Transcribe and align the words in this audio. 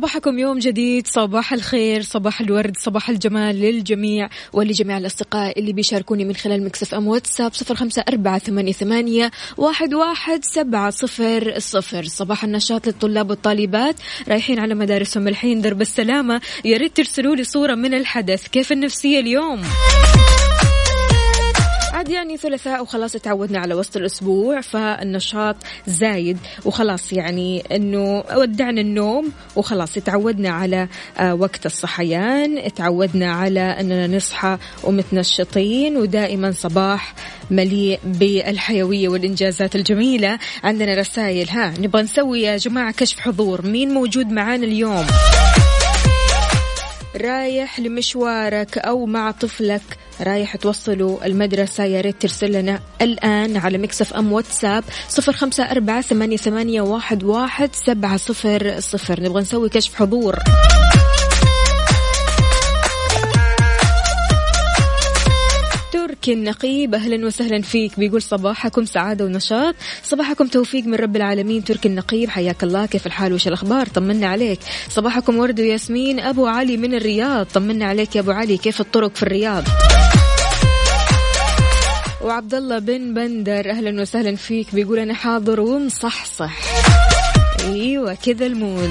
صباحكم 0.00 0.38
يوم 0.38 0.58
جديد. 0.58 1.06
صباح 1.06 1.52
الخير 1.52 2.02
صباح 2.02 2.40
الورد 2.40 2.76
صباح 2.76 3.10
الجمال 3.10 3.60
للجميع 3.60 4.28
ولجميع 4.52 4.98
الأصدقاء 4.98 5.58
اللي 5.58 5.72
بيشاركوني 5.72 6.24
من 6.24 6.34
خلال 6.34 6.64
Mix 6.64 6.94
FM 6.94 7.06
واتساب 7.06 7.52
صفر 7.52 7.74
خمسة 7.74 8.04
أربعة 8.08 8.38
ثمانية, 8.38 8.72
ثمانية 8.72 9.30
واحد, 9.56 9.94
واحد 9.94 10.44
سبعة 10.44 10.90
صفر 10.90 11.54
صفر. 11.58 12.04
صباح 12.04 12.44
النشاط 12.44 12.86
للطلاب 12.86 13.30
والطالبات 13.30 13.96
رايحين 14.28 14.58
على 14.58 14.74
مدارسهم 14.74 15.28
الحين 15.28 15.60
درب 15.60 15.80
السلامة. 15.80 16.40
يا 16.64 16.78
ريت 16.78 16.96
ترسلوا 16.96 17.36
لي 17.36 17.44
صورة 17.44 17.74
من 17.74 17.94
الحدث. 17.94 18.48
كيف 18.48 18.72
النفسية 18.72 19.20
اليوم؟ 19.20 19.62
عاد 21.92 22.08
يعني 22.08 22.36
ثلاثاء 22.36 22.82
وخلاص 22.82 23.12
تعودنا 23.12 23.58
على 23.58 23.74
وسط 23.74 23.96
الأسبوع 23.96 24.60
فالنشاط 24.60 25.56
زايد. 25.86 26.38
وخلاص 26.64 27.12
يعني 27.12 27.64
أنه 27.72 28.24
ودعنا 28.36 28.80
النوم 28.80 29.32
وخلاص 29.56 29.94
تعودنا 29.94 30.50
على 30.50 30.88
آه، 31.18 31.34
وقت 31.34 31.66
الصحيان 31.66 32.72
تعودنا 32.74 33.32
على 33.32 33.60
أننا 33.60 34.06
نصحى 34.06 34.58
ومتنشطين 34.84 35.96
ودائما 35.96 36.52
صباح 36.52 37.14
مليء 37.50 38.00
بالحيوية 38.04 39.08
والإنجازات 39.08 39.76
الجميلة. 39.76 40.38
عندنا 40.64 40.94
رسائل. 40.94 41.50
ها 41.50 41.74
نبغى 41.80 42.02
نسوي 42.02 42.42
يا 42.42 42.56
جماعة 42.56 42.92
كشف 42.92 43.20
حضور. 43.20 43.66
مين 43.66 43.94
موجود 43.94 44.26
معانا 44.26 44.64
اليوم؟ 44.64 45.06
رايح 47.16 47.80
لمشوارك 47.80 48.78
أو 48.78 49.06
مع 49.06 49.30
طفلك 49.30 49.82
رايح 50.20 50.56
توصلوا 50.56 51.26
المدرسة 51.26 51.84
يا 51.84 52.00
ريت 52.00 52.22
ترسل 52.22 52.52
لنا 52.52 52.80
الآن 53.02 53.56
على 53.56 53.78
مكسف 53.78 54.14
أم 54.14 54.32
واتساب 54.32 54.84
صفر 55.08 55.32
خمسة 55.32 55.70
أربعة 55.70 56.00
ثمانية, 56.00 56.36
ثمانية 56.36 56.80
واحد, 56.80 57.24
واحد 57.24 57.70
سبعة 57.74 58.16
صفر 58.16 58.80
صفر. 58.80 59.22
نبغى 59.22 59.42
نسوي 59.42 59.68
كشف 59.68 59.94
حضور. 59.94 60.38
تركي 66.20 66.32
النقيب 66.32 66.94
أهلا 66.94 67.26
وسهلا 67.26 67.62
فيك. 67.62 67.98
بيقول 67.98 68.22
صباحكم 68.22 68.84
سعادة 68.84 69.24
ونشاط. 69.24 69.74
صباحكم 70.04 70.46
توفيق 70.46 70.84
من 70.84 70.94
رب 70.94 71.16
العالمين. 71.16 71.64
تركي 71.64 71.88
النقيب 71.88 72.30
حياك 72.30 72.62
الله. 72.64 72.86
كيف 72.86 73.06
الحال؟ 73.06 73.32
وش 73.32 73.46
الأخبار؟ 73.46 73.86
طمنا 73.86 74.26
عليك. 74.26 74.60
صباحكم 74.88 75.38
ورد 75.38 75.60
وياسمين. 75.60 76.20
أبو 76.20 76.46
علي 76.46 76.76
من 76.76 76.94
الرياض. 76.94 77.46
طمنا 77.46 77.84
عليك 77.84 78.16
يا 78.16 78.20
أبو 78.20 78.30
علي. 78.30 78.56
كيف 78.56 78.80
الطرق 78.80 79.16
في 79.16 79.22
الرياض؟ 79.22 79.64
وعبد 82.22 82.54
الله 82.54 82.78
بن 82.78 83.14
بندر 83.14 83.70
أهلا 83.70 84.00
وسهلا 84.00 84.36
فيك. 84.36 84.74
بيقول 84.74 84.98
أنا 84.98 85.14
حاضر 85.14 85.60
ومصحصح. 85.60 86.58
أيوه 87.64 88.14
كذا 88.14 88.46
المود. 88.46 88.90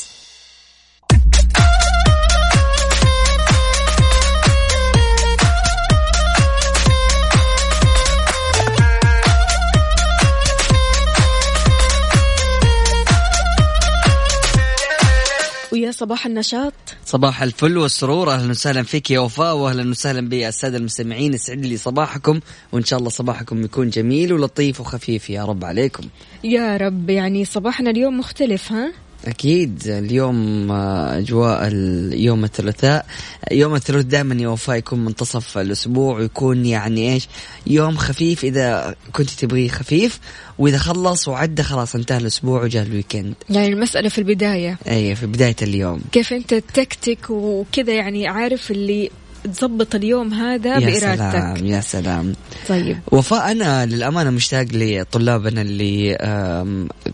صباح 15.91 16.25
النشاط. 16.25 16.73
صباح 17.05 17.41
الفل 17.41 17.77
والسرور. 17.77 18.31
أهلا 18.31 18.49
وسهلا 18.49 18.83
فيك 18.83 19.11
يا 19.11 19.19
وفاء 19.19 19.55
واهلا 19.55 19.89
وسهلا 19.89 20.29
بالساده 20.29 20.77
المستمعين. 20.77 21.33
يسعد 21.33 21.65
لي 21.65 21.77
صباحكم 21.77 22.39
وإن 22.71 22.83
شاء 22.83 22.99
الله 22.99 23.09
صباحكم 23.09 23.63
يكون 23.63 23.89
جميل 23.89 24.33
ولطيف 24.33 24.81
وخفيف 24.81 25.29
يا 25.29 25.45
رب 25.45 25.65
عليكم. 25.65 26.03
يا 26.43 26.77
رب 26.77 27.09
يعني 27.09 27.45
صباحنا 27.45 27.89
اليوم 27.89 28.19
مختلف 28.19 28.71
ها؟ 28.71 28.93
أكيد. 29.25 29.87
اليوم 29.87 30.71
آه، 30.71 31.17
أجواء 31.17 31.67
اليوم 31.67 32.43
الثلاثاء. 32.43 33.05
يوم 33.51 33.75
الثلاثاء 33.75 34.09
دائما 34.09 34.35
يا 34.35 34.47
وفاء 34.47 34.77
يكون 34.77 35.05
منتصف 35.05 35.57
الأسبوع 35.57 36.17
ويكون 36.17 36.65
يعني 36.65 37.13
إيش 37.13 37.27
يوم 37.67 37.97
خفيف 37.97 38.43
إذا 38.43 38.95
كنت 39.13 39.29
تبغيه 39.29 39.69
خفيف 39.69 40.19
وإذا 40.59 40.77
خلص 40.77 41.27
وعدى 41.27 41.63
خلاص 41.63 41.95
انتهى 41.95 42.17
الأسبوع 42.17 42.63
وجاء 42.63 42.83
الويكند. 42.83 43.33
يعني 43.49 43.67
المسألة 43.67 44.09
في 44.09 44.17
البداية. 44.17 44.77
أي 44.87 45.15
في 45.15 45.25
بداية 45.25 45.55
اليوم. 45.61 46.01
كيف 46.11 46.33
أنت 46.33 46.53
تكتك 46.53 47.29
وكذا 47.29 47.93
يعني 47.93 48.27
عارف 48.27 48.71
اللي 48.71 49.11
تظبط 49.43 49.95
اليوم 49.95 50.33
هذا 50.33 50.73
يا 50.73 50.79
بإرادتك. 50.79 51.31
سلام 51.31 51.65
يا 51.65 51.81
سلام. 51.81 52.33
طيب. 52.69 52.97
وفاء 53.11 53.51
أنا 53.51 53.85
للأمانة 53.85 54.29
مشتاق 54.29 54.65
لطلابنا 54.71 55.61
اللي 55.61 56.17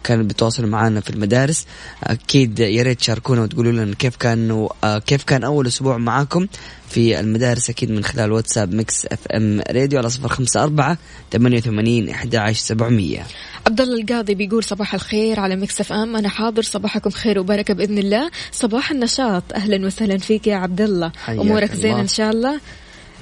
كانوا 0.04 0.24
بيتواصلوا 0.24 0.70
معنا 0.70 1.02
في 1.02 1.10
المدارس. 1.10 1.66
أكيد 2.04 2.60
يا 2.60 2.84
ريت 2.84 3.00
تشاركونا 3.00 3.42
وتقولوا 3.42 3.72
لنا 3.72 3.96
كيف 3.96 4.16
كانوا 4.16 4.70
آه، 4.84 5.00
كيف 5.00 5.24
كان 5.24 5.44
أول 5.44 5.68
أسبوع 5.68 5.98
معاكم 5.98 6.48
في 6.90 7.20
المدارس 7.20 7.70
أكيد 7.70 7.92
من 7.92 8.04
خلال 8.04 8.32
واتساب 8.32 8.74
Mix 8.74 9.06
FM 9.06 9.62
Radio 9.72 10.00
على 10.00 10.10
صفر 10.10 10.28
خمسة 10.28 10.64
أربعة 10.64 10.98
ثمانية 11.32 11.58
وثمانين 11.58 12.10
أحد 12.10 12.36
عشر 12.36 12.60
سبعمية. 12.60 13.24
عبد 13.68 13.82
الله 13.82 14.02
القاضي 14.02 14.36
بيقول 14.36 14.64
صباح 14.64 14.94
الخير 14.94 15.40
على 15.40 15.56
Mix 15.56 15.82
FM. 15.82 16.16
أنا 16.16 16.30
حاضر. 16.30 16.62
صباحكم 16.62 17.10
خير 17.10 17.40
وبركة 17.40 17.74
بإذن 17.74 17.98
الله. 17.98 18.32
صباح 18.52 18.92
النشاط. 18.92 19.44
أهلا 19.56 19.86
وسهلا 19.86 20.18
فيك 20.18 20.48
يا 20.48 20.56
عبد 20.56 20.82
الله. 20.82 21.12
أمورك 21.30 21.74
زينة. 21.74 22.02
إن 22.02 22.08
شاء 22.08 22.32
الله. 22.32 22.60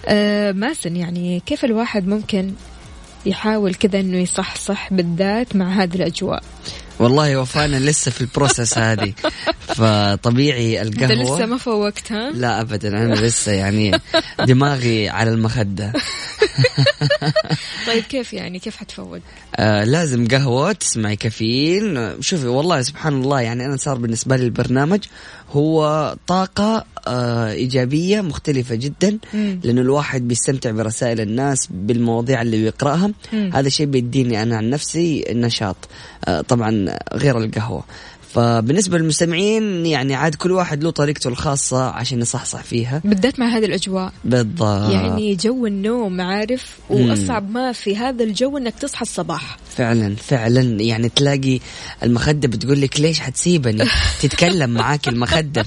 آه 0.06 0.52
مازن 0.52 0.96
يعني 0.96 1.42
كيف 1.46 1.66
الواحد 1.66 2.08
ممكن 2.08 2.54
يحاول 3.26 3.74
كذا 3.76 4.00
إنه 4.00 4.18
يصحصح 4.18 4.94
بالذات 4.94 5.56
مع 5.56 5.84
هذه 5.84 5.96
الأجواء؟ 5.96 6.44
والله 7.00 7.38
وفاء 7.38 7.58
أنا 7.58 7.78
لسه 7.78 8.12
في 8.12 8.22
ال 8.22 8.29
process 8.29 8.78
هذه. 8.78 9.14
فطبيعي 9.78 10.82
أنت 10.82 11.04
القهوة. 11.04 11.36
لسه 11.36 11.46
ما 11.46 11.58
فوقت 11.58 12.12
ها؟ 12.12 12.32
لا 12.32 12.62
ابدا. 12.62 12.88
أنا 12.88 13.14
لسه 13.14 13.52
يعني 13.52 13.92
دماغي 14.40 15.10
على 15.10 15.30
المخدة. 15.32 15.94
طيب 17.88 18.04
كيف 18.04 18.34
يعني؟ 18.34 18.60
كيف 18.60 18.78
حتفوق؟ 18.78 19.20
آه 19.56 19.84
لازم 19.84 20.28
قهوة 20.28 20.72
تسمعي 20.72 21.16
كافيين 21.16 22.22
شوفي 22.22 22.48
والله 22.48 22.82
سبحان 22.82 23.14
الله 23.14 23.42
يعني 23.42 23.66
أنا 23.66 23.78
صار 23.78 23.98
بالنسبة 23.98 24.36
لي 24.36 24.44
البرنامج 24.44 25.00
هو 25.52 26.16
طاقة 26.28 26.86
آه 27.08 27.52
إيجابية 27.52 28.22
مختلفة 28.22 28.76
جدا 28.76 29.18
مم. 29.34 29.60
لأنه 29.64 29.82
الواحد 29.82 30.28
بيستمتع 30.28 30.72
برسائل 30.72 31.22
الناس 31.22 31.68
بالمواضيع 31.72 32.42
اللي 32.42 32.58
بيقرأها 32.58 33.12
مم. 33.34 33.50
هذا 33.54 33.70
شيء 33.70 33.86
بيديني 33.86 34.44
أنا 34.44 34.58
عن 34.58 34.70
نفسي 34.70 35.26
نشاط 35.30 35.76
آه 36.26 36.42
طبعا 36.42 36.98
غير 37.14 37.38
القهوة 37.38 37.84
فبالنسبة 38.36 38.98
للمستمعين 38.98 39.86
يعني 39.86 40.16
عاد 40.16 40.36
كل 40.36 40.52
واحد 40.52 40.84
له 40.84 40.90
طريقته 40.90 41.28
الخاصة 41.28 41.84
عشان 41.90 42.22
يصحصح 42.22 42.64
فيها. 42.64 43.02
بالذات 43.06 43.40
مع 43.40 43.48
هذه 43.48 43.66
الأجواء. 43.66 44.14
بالضبط. 44.26 44.92
يعني 44.92 45.36
جو 45.36 45.66
النوم 45.66 46.22
عارف؟ 46.22 46.78
وأصعب 46.90 47.52
ما 47.52 47.72
في 47.72 47.98
هذا 47.98 48.24
الجو 48.24 48.58
إنك 48.58 48.74
تصحى 48.80 49.02
الصباح. 49.02 49.58
فعلا 49.78 50.16
فعلا. 50.16 50.82
يعني 50.82 51.10
تلاقي 51.10 51.60
المخدة 52.04 52.48
بتقول 52.48 52.82
لك 52.82 53.00
ليش 53.00 53.20
حتسيبني؟ 53.20 53.86
تتكلم 54.22 54.70
معاك 54.70 55.08
المخدة. 55.08 55.66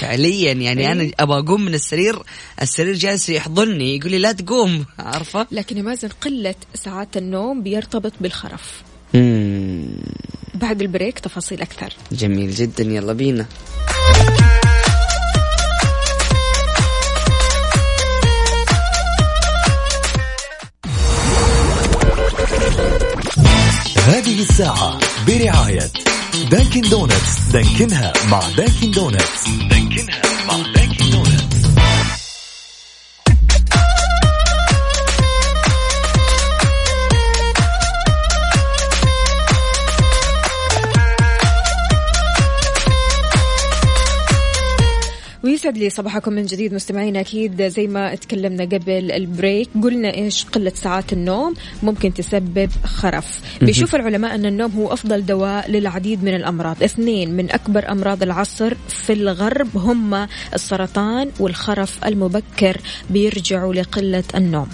فعليا 0.00 0.52
يعني 0.52 0.92
أنا 0.92 1.10
أبغى 1.20 1.38
أقوم 1.38 1.60
من 1.60 1.74
السرير 1.74 2.22
السرير 2.62 2.94
جالس 2.94 3.28
يحضني 3.28 3.96
يقول 3.96 4.10
لي 4.10 4.18
لا 4.18 4.32
تقوم 4.32 4.84
عارفة؟ 4.98 5.46
لكن 5.52 5.76
يا 5.76 5.82
مازن 5.82 6.08
قلة 6.08 6.54
ساعات 6.74 7.16
النوم 7.16 7.62
بيرتبط 7.62 8.12
بالخرف. 8.20 8.89
مم. 9.14 9.86
بعد 10.54 10.80
ال 10.80 10.86
break 10.86 11.18
تفاصيل 11.18 11.60
أكثر. 11.60 11.92
جميل 12.12 12.50
جدا. 12.50 12.84
يلا 12.84 13.12
بينا. 13.12 13.46
هذه 23.96 24.40
الساعة 24.40 24.98
برعاية 25.26 25.90
Dunkin' 26.50 26.80
Donuts 26.80 27.38
دانكنها 27.52 28.12
مع 28.30 28.40
Dunkin' 28.56 28.90
Donuts 28.90 29.48
دانكنها 29.70 30.22
مع 30.48 30.56
Dunkin' 30.74 31.10
Donuts 31.10 31.39
ويسعد 45.60 45.78
لي 45.78 45.90
صباحكم 45.90 46.32
من 46.32 46.46
جديد 46.46 46.74
مستمعينا 46.74 47.20
أكيد 47.20 47.62
زي 47.62 47.86
ما 47.86 48.14
تكلمنا 48.14 48.64
قبل 48.64 49.12
البريك 49.12 49.68
قلنا 49.82 50.14
إيش 50.14 50.44
قلة 50.44 50.72
ساعات 50.74 51.12
النوم 51.12 51.54
ممكن 51.82 52.14
تسبب 52.14 52.70
خرف. 52.84 53.40
بيشوف 53.60 53.94
العلماء 53.94 54.34
أن 54.34 54.46
النوم 54.46 54.70
هو 54.72 54.92
أفضل 54.92 55.26
دواء 55.26 55.70
للعديد 55.70 56.24
من 56.24 56.34
الأمراض. 56.34 56.82
اثنين 56.82 57.30
من 57.36 57.50
أكبر 57.50 57.90
أمراض 57.90 58.22
العصر 58.22 58.74
في 58.88 59.12
الغرب 59.12 59.76
هم 59.76 60.26
السرطان 60.54 61.30
والخرف 61.40 62.04
المبكر 62.04 62.76
بيرجعوا 63.10 63.74
لقلة 63.74 64.24
النوم. 64.34 64.68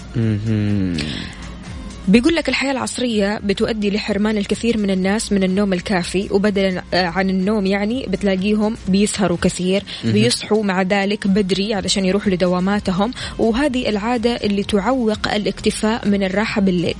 بيقول 2.07 2.35
لك 2.35 2.49
الحياة 2.49 2.71
العصرية 2.71 3.39
بتؤدي 3.43 3.89
لحرمان 3.89 4.37
الكثير 4.37 4.77
من 4.77 4.89
الناس 4.89 5.31
من 5.31 5.43
النوم 5.43 5.73
الكافي 5.73 6.27
وبدلا 6.31 6.83
آه، 6.93 7.05
عن 7.05 7.29
النوم 7.29 7.65
يعني 7.65 8.05
بتلاقيهم 8.09 8.77
بيسهروا 8.87 9.37
كثير 9.41 9.83
بيصحوا 10.03 10.63
مع 10.63 10.81
ذلك 10.81 11.27
بدري 11.27 11.73
علشان 11.73 12.05
يروحوا 12.05 12.31
لدواماتهم 12.31 13.13
وهذه 13.39 13.89
العادة 13.89 14.35
اللي 14.35 14.63
تعوق 14.63 15.33
الاكتفاء 15.33 16.07
من 16.07 16.23
الراحة 16.23 16.61
بالليل. 16.61 16.95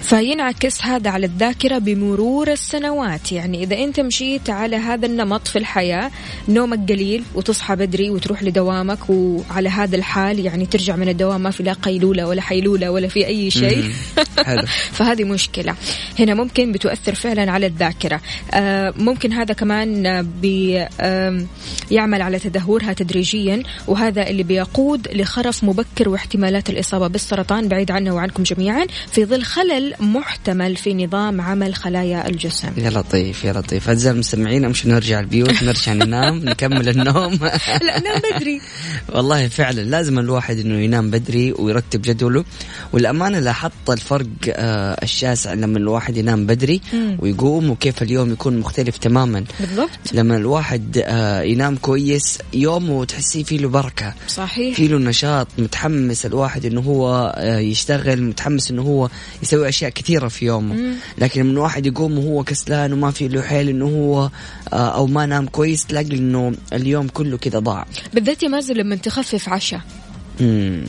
فينعكس 0.00 0.82
هذا 0.82 1.10
على 1.10 1.26
الذاكرة 1.26 1.78
بمرور 1.78 2.52
السنوات. 2.52 3.32
يعني 3.32 3.62
إذا 3.62 3.78
أنت 3.78 4.00
مشيت 4.00 4.50
على 4.50 4.76
هذا 4.76 5.06
النمط 5.06 5.48
في 5.48 5.58
الحياة 5.58 6.10
نومك 6.48 6.92
قليل 6.92 7.22
وتصحى 7.34 7.76
بدري 7.76 8.10
وتروح 8.10 8.42
لدوامك 8.42 9.10
وعلى 9.10 9.68
هذا 9.68 9.96
الحال 9.96 10.40
يعني 10.40 10.66
ترجع 10.66 10.96
من 10.96 11.08
الدوام 11.08 11.42
ما 11.42 11.50
في 11.50 11.62
لا 11.62 11.72
قيلولة 11.72 12.26
ولا 12.26 12.42
حيلولة 12.42 12.90
ولا 12.90 13.08
في 13.08 13.26
أي 13.26 13.50
شيء. 13.58 13.92
فهذه 14.96 15.24
مشكلة. 15.24 15.74
هنا 16.18 16.34
ممكن 16.34 16.72
بتؤثر 16.72 17.14
فعلا 17.14 17.52
على 17.52 17.66
الذاكرة. 17.66 18.20
آه، 18.54 18.94
ممكن 18.96 19.32
هذا 19.32 19.54
كمان 19.54 20.22
بي 20.42 20.78
آم، 21.00 21.46
يعمل 21.90 22.22
على 22.22 22.38
تدهورها 22.38 22.92
تدريجيا 22.92 23.62
وهذا 23.86 24.28
اللي 24.30 24.42
بيقود 24.42 25.08
لخرف 25.12 25.64
مبكر 25.64 26.08
واحتمالات 26.08 26.70
الإصابة 26.70 27.06
بالسرطان 27.06 27.68
بعيد 27.68 27.90
عنا 27.90 28.12
وعنكم 28.12 28.42
جميعا 28.42 28.86
في 29.12 29.24
ظل 29.24 29.42
خلل 29.42 29.94
محتمل 30.00 30.76
في 30.76 30.94
نظام 30.94 31.40
عمل 31.40 31.74
خلايا 31.74 32.28
الجسم. 32.28 32.68
يا 32.76 32.90
لطيف 32.90 33.44
يا 33.44 33.52
لطيف. 33.52 33.88
أعزائي 33.88 34.14
المستمعين 34.14 34.64
أمشي 34.64 34.88
نرجع 34.88 35.20
البيوت 35.20 35.62
نرجع 35.62 35.92
ننام 35.92 36.38
نكمل 36.48 36.88
النوم. 36.88 37.34
لا 37.82 38.00
نام 38.00 38.20
بدري. 38.34 38.60
والله 39.14 39.48
فعلا 39.48 39.80
لازم 39.80 40.18
الواحد 40.18 40.58
إنه 40.58 40.78
ينام 40.78 41.10
بدري 41.10 41.52
ويرتب 41.52 42.02
جدوله. 42.02 42.44
والأمانة 42.92 43.40
لاحظت 43.44 43.72
الفرق 43.90 44.26
آه 44.48 44.98
الشاسع 45.02 45.52
لما 45.54 45.78
الواحد 45.78 46.16
ينام 46.16 46.46
بدري 46.46 46.80
مم. 46.92 47.16
ويقوم 47.20 47.70
وكيف 47.70 48.02
اليوم 48.02 48.32
يكون 48.32 48.58
مختلف 48.58 48.96
تماما 48.96 49.44
بالضبط 49.60 49.90
لما 50.14 50.36
الواحد 50.36 51.02
آه 51.04 51.42
ينام 51.42 51.76
كويس 51.76 52.38
يومه 52.54 53.04
تحسيه 53.04 53.44
فيه 53.44 53.58
له 53.58 53.68
بركة 53.68 54.14
صحيح 54.28 54.76
فيه 54.76 54.88
له 54.88 54.98
نشاط 54.98 55.48
متحمس 55.58 56.26
الواحد 56.26 56.64
إنه 56.66 56.80
هو 56.80 57.34
آه 57.36 57.58
يشتغل 57.58 58.22
متحمس 58.22 58.70
إنه 58.70 58.82
هو 58.82 59.08
يسوي 59.42 59.68
أشياء 59.68 59.90
كثيرة 59.90 60.28
في 60.28 60.46
يومه 60.46 60.74
مم. 60.74 60.94
لكن 61.18 61.40
لما 61.40 61.52
الواحد 61.52 61.86
يقوم 61.86 62.18
وهو 62.18 62.44
كسلان 62.44 62.92
وما 62.92 63.10
في 63.10 63.28
له 63.28 63.42
حيل 63.42 63.68
إنه 63.68 63.84
هو 63.86 64.30
آه 64.72 64.94
أو 64.96 65.06
ما 65.06 65.26
نام 65.26 65.46
كويس 65.46 65.86
تلاقي 65.86 66.16
إنه 66.16 66.52
اليوم 66.72 67.08
كله 67.08 67.36
كذا 67.36 67.58
ضاع 67.58 67.86
بالذات 68.14 68.42
يا 68.42 68.48
مازن 68.48 68.74
لما 68.74 68.96
تخفف 68.96 69.48
عشاء. 69.48 69.80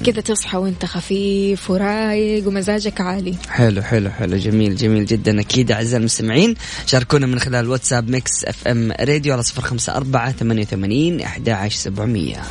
كذا 0.05 0.21
تصحى 0.21 0.57
وانت 0.57 0.85
خفيف 0.85 1.69
ورايق 1.69 2.47
ومزاجك 2.47 3.01
عالي. 3.01 3.35
حلو 3.49 3.81
حلو 3.81 4.09
حلو. 4.09 4.37
جميل 4.37 4.75
جميل 4.75 5.05
جدا. 5.05 5.39
أكيد 5.39 5.71
أعزائي 5.71 5.99
المستمعين 5.99 6.55
شاركونا 6.85 7.25
من 7.25 7.39
خلال 7.39 7.69
واتساب 7.69 8.09
Mix 8.09 8.45
FM 8.45 8.91
Radio 8.91 9.33
على 9.33 9.43
صفر 9.43 9.61
خمسة 9.61 9.95
أربعة 9.95 10.31
ثمانية 10.31 10.61
وثمانين 10.61 11.21
أحد 11.21 11.49
عشر 11.49 11.77
سبعمية. 11.77 12.41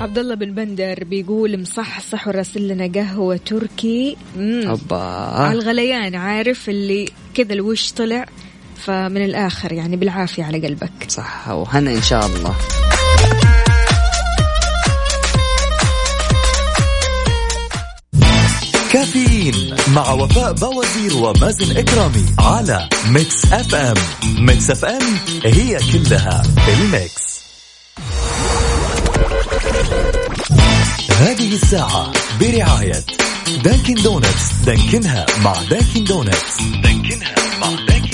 عبد 0.00 0.18
الله 0.18 0.34
بن 0.34 0.54
بندر 0.54 1.04
بيقول 1.04 1.60
مصحصح 1.60 2.28
وراسل 2.28 2.68
لنا 2.68 2.92
قهوة 2.94 3.40
تركي. 3.46 4.16
مم. 4.36 4.62
أوبا. 4.68 4.96
على 4.96 5.58
الغليان 5.58 6.14
عارف 6.14 6.68
اللي 6.68 7.08
كذا 7.34 7.52
الوش 7.52 7.92
طلع؟ 7.92 8.26
فمن 8.76 9.24
الآخر 9.24 9.72
يعني 9.72 9.96
بالعافية 9.96 10.44
على 10.44 10.66
قلبك. 10.66 10.90
صح 11.08 11.48
وهنا 11.48 11.90
إن 11.90 12.02
شاء 12.02 12.26
الله. 12.26 12.54
كافيين 18.96 19.76
مع 19.88 20.12
وفاء 20.12 20.52
بوازير 20.52 21.16
ومازن 21.16 21.76
إكرامي 21.76 22.26
على 22.38 22.88
Mix 23.08 23.52
FM. 23.52 23.94
Mix 24.38 24.70
FM 24.70 25.18
هي 25.44 25.78
كلها 25.92 26.42
ال 26.68 26.79
mix. 26.79 27.22
هذه 31.18 31.54
الساعة 31.54 32.12
برعاية 32.40 33.04
Dunkin' 33.64 33.94
Donuts. 33.94 34.52
دانكنها 34.66 35.26
مع 35.44 35.54
Dunkin' 35.70 36.04
Donuts. 36.04 36.60
دانكنها 36.82 37.34
مع 37.60 37.70
Dunkin' 37.88 38.05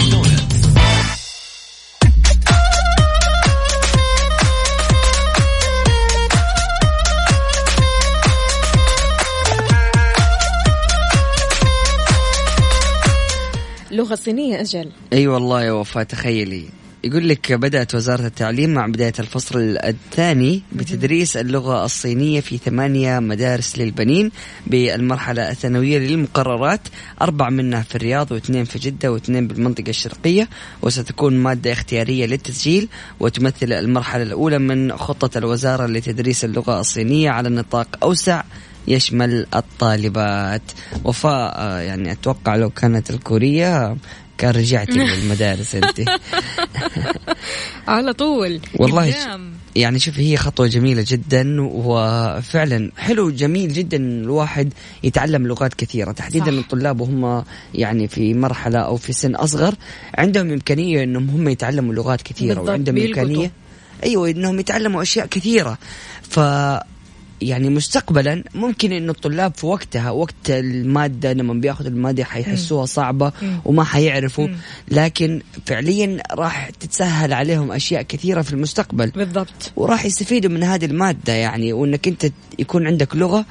لغة 13.93 14.15
صينية 14.15 14.61
أجل. 14.61 14.91
أيوة 15.13 15.35
والله 15.35 15.65
يا 15.65 15.73
وفاء 15.73 16.05
تخيلي. 16.05 16.65
يقول 17.05 17.29
لك 17.29 17.53
بدأت 17.53 17.95
وزارة 17.95 18.27
التعليم 18.27 18.75
مع 18.75 18.87
بداية 18.87 19.13
الفصل 19.19 19.59
الثاني 19.59 20.63
بتدريس 20.73 21.37
اللغة 21.37 21.85
الصينية 21.85 22.41
في 22.41 22.59
ثمانية 22.59 23.19
مدارس 23.19 23.79
للبنين 23.79 24.31
بالمرحلة 24.67 25.51
الثانوية 25.51 25.99
للمقررات 25.99 26.81
أربع 27.23 27.51
منها 27.51 27.83
في 27.83 27.95
الرياض 27.95 28.33
واثنين 28.33 28.65
في 28.65 28.79
جدة 28.79 29.13
واثنين 29.13 29.49
بالمنطقة 29.49 29.91
الشرقية 29.91 30.49
وستكون 30.83 31.37
مادة 31.37 31.73
اختيارية 31.73 32.27
للتسجيل 32.27 32.89
وتمثل 33.21 33.73
المرحلة 33.73 34.23
الأولى 34.23 34.59
من 34.59 34.97
خطة 34.97 35.39
الوزارة 35.39 35.87
لتدريس 35.87 36.45
اللغة 36.45 36.81
الصينية 36.81 37.31
على 37.31 37.49
نطاق 37.49 37.89
أوسع. 38.03 38.43
يشمل 38.89 39.47
الطالبات 39.55 40.63
وفاء 41.05 41.61
يعني 41.83 42.13
أتوقع 42.13 42.57
لو 42.57 42.71
كانت 42.71 43.11
الكورية 43.11 43.97
كان 44.39 44.51
رجعتي 44.51 44.93
للمدارس 45.05 45.75
أنت 45.75 46.01
على 47.89 48.13
طول 48.13 48.61
والله. 48.79 49.15
يعني 49.77 49.99
شوف 49.99 50.19
هي 50.19 50.37
خطوة 50.37 50.67
جميلة 50.67 51.05
جدا 51.09 51.57
وفعلا 51.61 52.91
حلو 52.99 53.31
جميل 53.31 53.73
جدا 53.73 53.97
الواحد 53.97 54.73
يتعلم 55.03 55.47
لغات 55.47 55.75
كثيرة 55.75 56.13
تحديدا 56.13 56.45
صح. 56.45 56.53
الطلاب 56.59 57.01
وهم 57.01 57.45
يعني 57.75 58.09
في 58.09 58.35
مرحلة 58.35 58.79
أو 58.79 58.97
في 58.97 59.13
سن 59.13 59.35
أصغر 59.35 59.75
عندهم 60.19 60.51
إمكانية 60.51 61.03
أنهم 61.05 61.31
هم 61.31 61.49
يتعلموا 61.49 61.95
لغات 61.95 62.23
كثيرة 62.23 62.61
وعندهم. 62.61 62.97
إمكانية 62.97 63.51
أيوة 64.05 64.31
أنهم 64.31 64.61
يتعلموا 64.61 65.03
أشياء 65.03 65.27
كثيرة 65.27 65.79
ف 66.23 66.41
يعني 67.43 67.71
مستقبلا 67.71 68.45
ممكن 68.55 68.93
انه 68.93 69.13
الطلاب 69.13 69.55
في 69.55 69.67
وقتها 69.67 70.11
وقت 70.11 70.51
المادة 70.51 71.33
لما 71.33 71.55
بياخذوا 71.55 71.91
المادة 71.91 72.25
حيحسوها 72.25 72.87
صعبة. 72.87 73.33
وما 73.65 73.85
حيعرفوا. 73.85 74.49
لكن 74.89 75.43
فعليا 75.67 76.23
راح 76.33 76.71
تتسهل 76.71 77.33
عليهم 77.33 77.73
أشياء 77.73 78.03
كثيرة 78.03 78.43
في 78.43 78.53
المستقبل. 78.53 79.11
بالضبط. 79.11 79.73
وراح 79.77 80.05
يستفيدوا 80.05 80.51
من 80.51 80.63
هذه 80.63 80.85
المادة 80.85 81.33
يعني 81.33 81.73
وإنك 81.73 82.09
أنت 82.09 82.33
يكون 82.59 82.87
عندك 82.87 83.17
لغة 83.17 83.45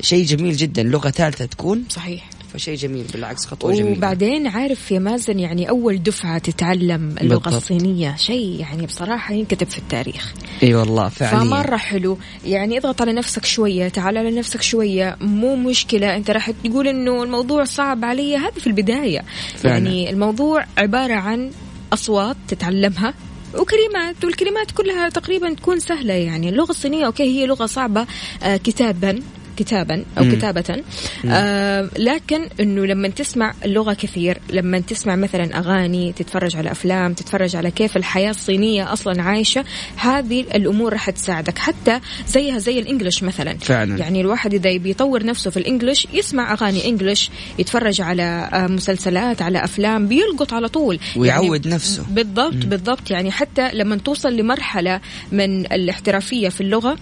شيء 0.00 0.24
جميل 0.24 0.56
جدا 0.56 0.82
لغة 0.82 1.10
ثالثة 1.10 1.44
تكون. 1.44 1.84
صحيح. 1.88 2.35
فشيء 2.56 2.74
جميل 2.74 3.04
بالعكس 3.12 3.46
خطوة 3.46 3.74
جميلة. 3.74 3.98
وبعدين 3.98 4.46
عارف 4.46 4.90
يا 4.90 4.98
مازن 4.98 5.38
يعني 5.38 5.68
أول 5.68 6.02
دفعة 6.02 6.38
تتعلم 6.38 7.14
اللغة 7.20 7.38
بالضبط. 7.38 7.54
الصينية 7.54 8.16
شيء 8.16 8.60
يعني 8.60 8.86
بصراحة 8.86 9.34
ينكتب 9.34 9.70
في 9.70 9.78
التاريخ. 9.78 10.34
إي 10.62 10.74
والله 10.74 11.08
فعليا. 11.08 11.38
فمرة 11.38 11.76
حلو. 11.76 12.18
يعني 12.44 12.78
اضغط 12.78 13.02
على 13.02 13.12
نفسك 13.12 13.44
شوية 13.44 13.88
تعال 13.88 14.18
على 14.18 14.30
نفسك 14.30 14.62
شوية. 14.62 15.16
مو 15.20 15.56
مشكلة 15.56 16.16
أنت 16.16 16.30
راح 16.30 16.50
تقول 16.50 16.88
إنه 16.88 17.22
الموضوع 17.22 17.64
صعب 17.64 18.04
علي. 18.04 18.36
هذه 18.36 18.58
في 18.58 18.66
البداية. 18.66 19.24
فعلا. 19.56 19.74
يعني 19.74 20.10
الموضوع 20.10 20.64
عبارة 20.78 21.14
عن 21.14 21.50
أصوات 21.92 22.36
تتعلمها 22.48 23.14
وكلمات 23.54 24.24
والكلمات 24.24 24.70
كلها 24.70 25.08
تقريبا 25.08 25.54
تكون 25.54 25.80
سهلة. 25.80 26.14
يعني 26.14 26.48
اللغة 26.48 26.70
الصينية 26.70 27.06
أوكي 27.06 27.22
هي 27.22 27.46
لغة 27.46 27.66
صعبة 27.66 28.06
آه 28.42 28.56
كتابا. 28.56 29.18
كتابا 29.56 30.04
أو 30.18 30.24
مم. 30.24 30.32
كتابه. 30.32 30.82
آه 31.28 31.90
لكن 31.98 32.48
إنه 32.60 32.86
لما 32.86 33.08
تسمع 33.08 33.54
اللغة 33.64 33.92
كثير 33.92 34.38
لما 34.50 34.78
تسمع 34.78 35.16
مثلا 35.16 35.58
أغاني 35.58 36.12
تتفرج 36.12 36.56
على 36.56 36.70
أفلام 36.70 37.12
تتفرج 37.14 37.56
على 37.56 37.70
كيف 37.70 37.96
الحياة 37.96 38.30
الصينية 38.30 38.92
أصلا 38.92 39.22
عايشة 39.22 39.64
هذه 39.96 40.40
الأمور 40.40 40.92
راح 40.92 41.10
تساعدك. 41.10 41.58
حتى 41.58 42.00
زيها 42.28 42.58
زي 42.58 42.78
الإنجليش 42.78 43.22
مثلا. 43.22 43.58
فعلا. 43.58 43.98
يعني 43.98 44.20
الواحد 44.20 44.54
إذا 44.54 44.76
بيطور 44.76 45.24
نفسه 45.24 45.50
في 45.50 45.56
الإنجليش 45.56 46.06
يسمع 46.12 46.52
أغاني 46.52 46.88
إنجليش 46.88 47.30
يتفرج 47.58 48.00
على 48.00 48.48
آه، 48.52 48.66
مسلسلات 48.66 49.42
على 49.42 49.64
أفلام 49.64 50.08
بيلقط 50.08 50.52
على 50.52 50.68
طول. 50.68 50.98
ويعود 51.16 51.68
نفسه. 51.68 52.04
بالضبط 52.10 52.66
بالضبط. 52.66 53.10
يعني 53.10 53.30
حتى 53.30 53.70
لما 53.72 53.96
توصل 53.96 54.36
لمرحلة 54.36 55.00
من 55.32 55.66
الاحترافية 55.72 56.48
في 56.48 56.60
اللغة 56.60 56.96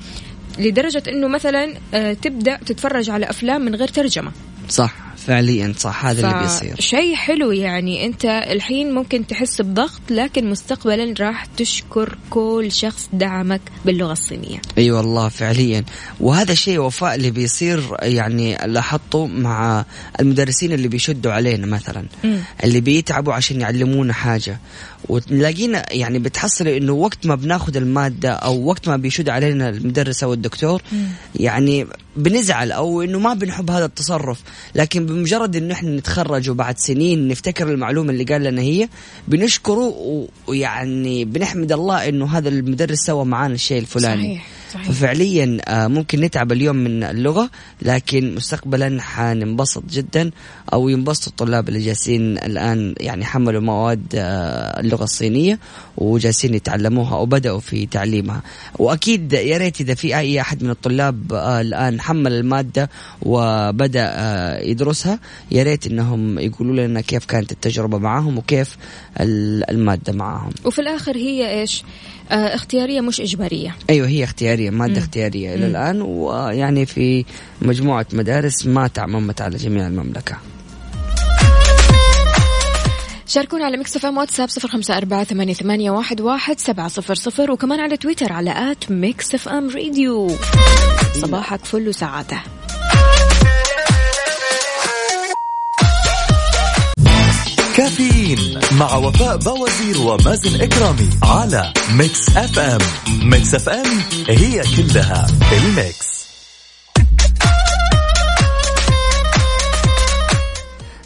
لدرجة 0.58 1.02
إنه 1.08 1.28
مثلا 1.28 1.74
آه، 1.94 2.12
تبدأ 2.12 2.56
تتفرج 2.56 3.10
على 3.10 3.30
أفلام 3.30 3.64
من 3.64 3.74
غير 3.74 3.88
ترجمة. 3.88 4.32
صح 4.68 4.94
فعليا 5.16 5.74
صح 5.78 6.06
هذا 6.06 6.28
اللي 6.28 6.42
بيصير. 6.42 6.80
شيء 6.80 7.14
حلو 7.14 7.52
يعني. 7.52 8.06
أنت 8.06 8.24
الحين 8.24 8.92
ممكن 8.92 9.26
تحس 9.26 9.60
بضغط 9.60 10.00
لكن 10.10 10.50
مستقبلا 10.50 11.14
راح 11.20 11.44
تشكر 11.44 12.18
كل 12.30 12.68
شخص 12.72 13.08
دعمك 13.12 13.60
باللغة 13.84 14.12
الصينية. 14.12 14.60
أي 14.78 14.82
أيوة 14.82 14.98
والله 14.98 15.28
فعليا. 15.28 15.84
وهذا 16.20 16.54
شيء 16.54 16.78
وفاء 16.78 17.14
اللي 17.14 17.30
بيصير 17.30 17.82
يعني 18.02 18.56
لاحظته 18.66 19.26
مع 19.26 19.84
المدرسين 20.20 20.72
اللي 20.72 20.88
بيشدوا 20.88 21.32
علينا 21.32 21.66
مثلا. 21.66 22.04
مم. 22.24 22.38
اللي 22.64 22.80
بيتعبوا 22.80 23.32
عشان 23.32 23.60
يعلمونا 23.60 24.12
حاجة. 24.12 24.58
وتلاقينا 25.08 25.92
يعني 25.92 26.18
بتحصل 26.18 26.68
إنه 26.68 26.92
وقت 26.92 27.26
ما 27.26 27.34
بناخذ 27.34 27.76
المادة 27.76 28.30
أو 28.30 28.64
وقت 28.64 28.88
ما 28.88 28.96
بيشد 28.96 29.28
علينا 29.28 29.68
المدرس 29.68 30.22
أو 30.22 30.32
الدكتور 30.32 30.82
يعني 31.34 31.86
بنزعل 32.16 32.72
أو 32.72 33.02
إنه 33.02 33.18
ما 33.18 33.34
بنحب 33.34 33.70
هذا 33.70 33.84
التصرف. 33.84 34.40
لكن 34.74 35.06
بمجرد 35.06 35.56
إنه 35.56 35.74
إحنا 35.74 35.96
نتخرج 35.96 36.50
وبعد 36.50 36.78
سنين 36.78 37.28
نفتكر 37.28 37.68
المعلومة 37.68 38.10
اللي 38.10 38.24
قال 38.24 38.42
لنا 38.42 38.62
هي 38.62 38.88
بنشكره 39.28 39.94
ويعني 40.46 41.24
بنحمد 41.24 41.72
الله 41.72 42.08
إنه 42.08 42.38
هذا 42.38 42.48
المدرس 42.48 42.98
سوى 42.98 43.24
معانا 43.24 43.54
الشيء 43.54 43.78
الفلاني. 43.78 44.22
صحيح، 44.22 44.46
صحيح. 44.74 44.90
ففعليا 44.90 45.58
آه، 45.68 45.86
ممكن 45.86 46.20
نتعب 46.20 46.52
اليوم 46.52 46.76
من 46.76 47.02
اللغة 47.04 47.50
لكن 47.82 48.34
مستقبلا 48.34 49.02
حننبسط 49.02 49.82
جدا 49.90 50.30
أو 50.72 50.88
ينبسطوا 50.88 51.28
الطلاب 51.32 51.68
اللي 51.68 51.80
جالسين 51.80 52.38
الآن 52.38 52.94
يعني 53.00 53.24
حملوا 53.24 53.60
مواد 53.60 54.06
آه، 54.14 54.80
اللغة 54.80 55.04
الصينية 55.04 55.58
وجالسين 55.96 56.54
يتعلموها 56.54 57.16
أو 57.16 57.26
بدأوا 57.26 57.60
في 57.60 57.86
تعليمها. 57.86 58.42
وأكيد 58.78 59.32
يا 59.32 59.58
ريت 59.58 59.80
إذا 59.80 59.94
في 59.94 60.16
أي 60.18 60.40
أحد 60.40 60.62
من 60.64 60.70
الطلاب 60.70 61.32
آه، 61.32 61.60
الآن 61.60 62.00
حمل 62.00 62.32
المادة 62.32 62.90
وبدأ 63.22 64.04
آه، 64.12 64.60
يدرسها 64.60 65.18
يا 65.50 65.62
ريت 65.62 65.86
إنهم 65.86 66.38
يقولوا 66.38 66.86
لنا 66.86 67.00
كيف 67.00 67.24
كانت 67.24 67.52
التجربة 67.52 67.98
معهم 67.98 68.38
وكيف 68.38 68.76
ال- 69.20 69.70
المادة 69.70 70.12
معهم. 70.12 70.50
وفي 70.64 70.78
الآخر 70.80 71.16
هي 71.16 71.60
إيش؟ 71.60 71.84
آه 72.30 72.34
اختيارية 72.54 73.00
مش 73.00 73.20
إجبارية. 73.20 73.76
أيوه 73.90 74.08
هي 74.08 74.24
اختيارية 74.24 74.70
مادة 74.70 74.92
مم. 74.92 74.98
اختيارية. 74.98 75.54
إلى. 75.54 75.66
الان 75.66 76.02
ويعني 76.02 76.86
في 76.86 77.24
مجموعة 77.62 78.06
مدارس 78.12 78.66
ما 78.66 78.86
تعممت 78.88 79.40
على 79.40 79.56
جميع 79.56 79.86
المملكة. 79.86 80.36
شاركونا 83.26 83.64
على 83.64 83.76
Mix 83.76 83.96
FM 83.96 84.16
واتساب 84.16 84.48
صفر 84.48 84.68
خمسة 84.68 84.96
أربعة 84.96 85.24
ثمانية, 85.24 85.54
ثمانية 85.54 85.90
واحد, 85.90 86.20
واحد 86.20 86.60
سبعة 86.60 86.88
صفر 86.88 87.14
صفر 87.14 87.50
وكمان 87.50 87.80
على 87.80 87.96
تويتر 87.96 88.32
على 88.32 88.72
at 88.72 88.90
Mix 88.90 89.34
FM 89.34 89.68
Radio. 89.70 90.30
صباحك 91.14 91.64
فل 91.64 91.88
وسعادة. 91.88 92.42
كافيين 97.76 98.60
مع 98.72 98.96
وفاء 98.96 99.36
بوازير 99.36 99.98
ومازن 99.98 100.60
إكرامي 100.60 101.10
على 101.22 101.72
Mix 101.92 102.28
FM. 102.36 102.78
Mix 103.22 103.54
FM 103.54 103.86
هي 104.28 104.62
كلها 104.76 105.26
ال 105.52 105.67
mix. 105.67 106.24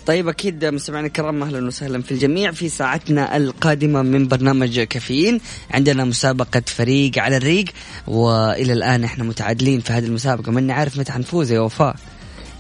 طيب 0.07 0.29
أكيد 0.29 0.65
مستمعينا 0.65 1.07
الكرام 1.07 1.43
أهلا 1.43 1.67
وسهلا 1.67 2.03
في 2.03 2.11
الجميع 2.11 2.53
في 2.53 2.69
ساعتنا 2.69 3.37
القادمة 3.37 4.03
من 4.03 4.29
برنامج 4.29 4.81
كافيين. 4.81 5.41
عندنا 5.71 6.05
مسابقة 6.05 6.63
فريق 6.67 7.19
على 7.19 7.37
الريق 7.37 7.65
وإلى 8.07 8.73
الآن 8.73 9.05
إحنا 9.05 9.25
متعادلين 9.25 9.81
في 9.81 9.93
هذه 9.93 10.05
المسابقة. 10.05 10.53
ماني 10.53 10.73
عارف 10.73 10.99
متى 10.99 11.13
حنفوز 11.13 11.53
يا 11.53 11.61
وفاء؟ 11.61 11.97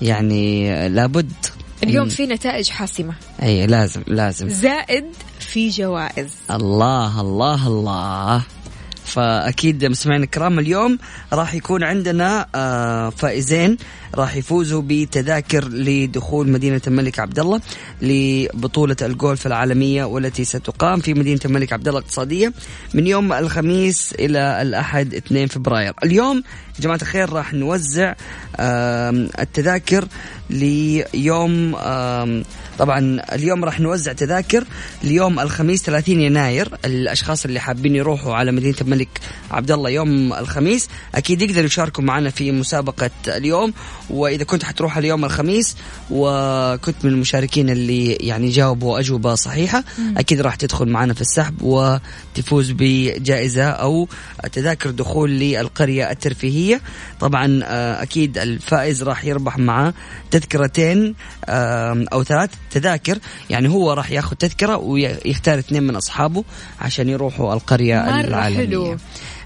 يعني 0.02 0.88
لابد. 0.88 1.32
اليوم. 1.82 2.08
في 2.08 2.26
نتائج 2.26 2.68
حاسمة. 2.68 3.14
اي 3.42 3.66
لازم 3.66 4.02
لازم. 4.06 4.48
زائد 4.48 5.04
في 5.40 5.68
جوائز. 5.68 6.28
الله 6.50 7.20
الله 7.20 7.66
الله. 7.66 8.42
فأكيد 9.08 9.84
مستمعينا 9.84 10.24
الكرام 10.24 10.58
اليوم 10.58 10.98
راح 11.32 11.54
يكون 11.54 11.82
عندنا 11.82 12.46
آه، 12.54 13.10
فائزين 13.10 13.76
راح 14.14 14.36
يفوزوا 14.36 14.82
بتذاكر 14.86 15.68
لدخول 15.68 16.48
مدينة 16.48 16.80
الملك 16.86 17.18
عبد 17.18 17.38
الله 17.38 17.60
لبطولة 18.02 18.96
الجولف 19.02 19.46
العالمية 19.46 20.04
والتي 20.04 20.44
ستقام 20.44 21.00
في 21.00 21.14
مدينة 21.14 21.40
الملك 21.44 21.72
عبد 21.72 21.88
الله 21.88 22.00
الاقتصادية 22.00 22.52
من 22.94 23.06
يوم 23.06 23.32
الخميس 23.32 24.14
إلى 24.18 24.62
الأحد 24.62 25.14
2 25.14 25.46
فبراير. 25.46 25.94
اليوم 26.04 26.36
يا 26.76 26.80
جماعة 26.80 26.98
الخير 27.02 27.30
راح 27.30 27.54
نوزع 27.54 28.14
التذاكر 29.40 30.08
ليوم 30.50 31.74
طبعا 32.78 33.20
اليوم 33.32 33.64
راح 33.64 33.80
نوزع 33.80 34.12
تذاكر 34.12 34.64
ليوم 35.02 35.40
الخميس 35.40 35.82
30 35.82 36.20
يناير. 36.20 36.78
الأشخاص 36.84 37.44
اللي 37.44 37.60
حابين 37.60 37.96
يروحوا 37.96 38.34
على 38.34 38.52
مدينة 38.52 38.74
الملك 38.80 39.08
عبد 39.50 39.70
الله 39.70 39.90
يوم 39.90 40.32
الخميس 40.32 40.88
أكيد 41.14 41.42
يقدروا 41.42 41.64
يشاركوا 41.64 42.04
معنا 42.04 42.30
في 42.30 42.52
مسابقة 42.52 43.10
اليوم. 43.28 43.72
وإذا 44.10 44.44
كنت 44.44 44.64
حتروح 44.64 44.96
اليوم 44.96 45.24
الخميس 45.24 45.76
وكنت 46.10 47.04
من 47.04 47.10
المشاركين 47.10 47.70
اللي 47.70 48.12
يعني 48.12 48.48
جاوبوا 48.50 48.98
أجوبة 48.98 49.34
صحيحة 49.34 49.84
أكيد 50.16 50.40
راح 50.40 50.54
تدخل 50.54 50.88
معنا 50.88 51.14
في 51.14 51.20
السحب 51.20 51.62
وتفوز 51.62 52.70
بجائزة 52.70 53.64
أو 53.64 54.08
تذاكر 54.52 54.90
دخول 54.90 55.30
للقرية 55.30 56.10
الترفيهية. 56.10 56.80
طبعا 57.20 57.60
آه، 57.64 58.02
أكيد 58.02 58.38
الفائز 58.38 59.02
راح 59.02 59.24
يربح 59.24 59.58
معاه 59.58 59.94
تذكرتين 60.30 61.14
أو 62.12 62.24
ثلاث. 62.24 62.50
تذاكر 62.70 63.18
يعني 63.50 63.68
هو 63.68 63.92
راح 63.92 64.10
ياخذ 64.10 64.36
تذكرة 64.36 64.76
ويختار 64.76 65.58
اثنين 65.58 65.82
من 65.82 65.96
أصحابه 65.96 66.44
عشان 66.80 67.08
يروحوا 67.08 67.54
القرية 67.54 68.20
العالمية 68.20 68.66
حلو. 68.66 68.96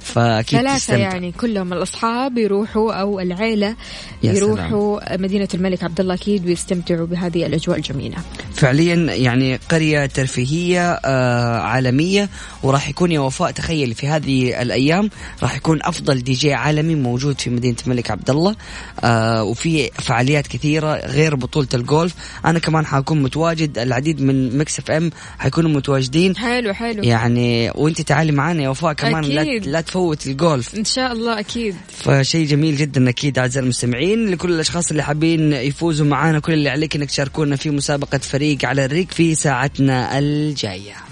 فأكيد 0.03 0.59
ثلاثة 0.61 0.77
تستمتع. 0.79 0.99
يعني 1.01 1.33
كلهم 1.33 1.73
الأصحاب 1.73 2.39
يروحوا 2.39 2.93
أو 2.93 3.21
العيلة 3.21 3.77
يا 4.23 4.33
يروحوا 4.33 5.17
مدينة 5.17 5.49
الملك 5.55 5.85
عبد 5.85 6.01
الله 6.01 6.15
أكيد 6.15 6.47
ويستمتعوا 6.47 7.07
بهذه 7.07 7.47
الأجواء 7.47 7.77
الجميلة. 7.77 8.17
فعليا 8.55 8.95
يعني 8.95 9.57
قرية 9.57 10.07
ترفيهية 10.07 10.93
آه 10.93 11.59
عالمية 11.61 12.29
وراح 12.63 12.89
يكون 12.89 13.13
يا 13.13 13.21
وفاء 13.21 13.51
تخيل 13.51 13.95
في 13.95 14.09
هذه 14.09 14.63
الأيام 14.63 15.11
راح 15.43 15.57
يكون 15.57 15.79
أفضل 15.83 16.19
دي 16.23 16.33
جي 16.33 16.55
عالمي 16.55 16.95
موجود 16.95 17.41
في 17.41 17.51
مدينة 17.51 17.77
الملك 17.87 18.11
عبد 18.11 18.31
الله 18.31 18.57
آه 19.05 19.45
وفي 19.45 19.91
فعاليات 19.99 20.47
كثيرة 20.47 20.95
غير 21.07 21.35
بطولة 21.35 21.69
الجولف 21.75 22.15
أنا 22.45 22.59
كمان 22.59 22.87
حكون 22.87 23.23
متواجد 23.23 23.79
العديد 23.79 24.23
من 24.23 24.59
Mix 24.59 24.79
FM 24.79 25.11
حيكونوا 25.39 25.71
متواجدين. 25.71 26.37
حلو 26.37 26.73
حلو. 26.75 27.03
يعني 27.03 27.71
وأنت 27.75 28.01
تعالي 28.01 28.33
معنا 28.33 28.63
يا 28.63 28.69
وفاء 28.69 28.93
كمان 28.93 29.25
لا, 29.25 29.43
أكيد. 29.43 29.67
لا 29.67 29.81
تفوت 29.93 30.27
الجولف. 30.27 30.75
إن 30.75 30.85
شاء 30.85 31.13
الله 31.13 31.41
أكيد. 31.41 31.77
فشيء 31.89 32.47
جميل 32.47 32.77
جدا 32.77 33.09
أكيد 33.09 33.39
أعزائي 33.39 33.65
المستمعين. 33.65 34.31
لكل 34.31 34.53
الأشخاص 34.53 34.91
اللي 34.91 35.03
حابين 35.03 35.53
يفوزوا 35.53 36.07
معانا 36.07 36.39
كل 36.39 36.53
اللي 36.53 36.69
عليك 36.69 36.97
إنك 36.97 37.09
تشاركونا 37.09 37.57
في 37.57 37.71
مسابقة 37.71 38.19
فريق 38.19 38.65
على 38.65 38.85
الريق 38.85 39.07
في 39.11 39.35
ساعتنا 39.35 40.19
الجاية. 40.19 41.12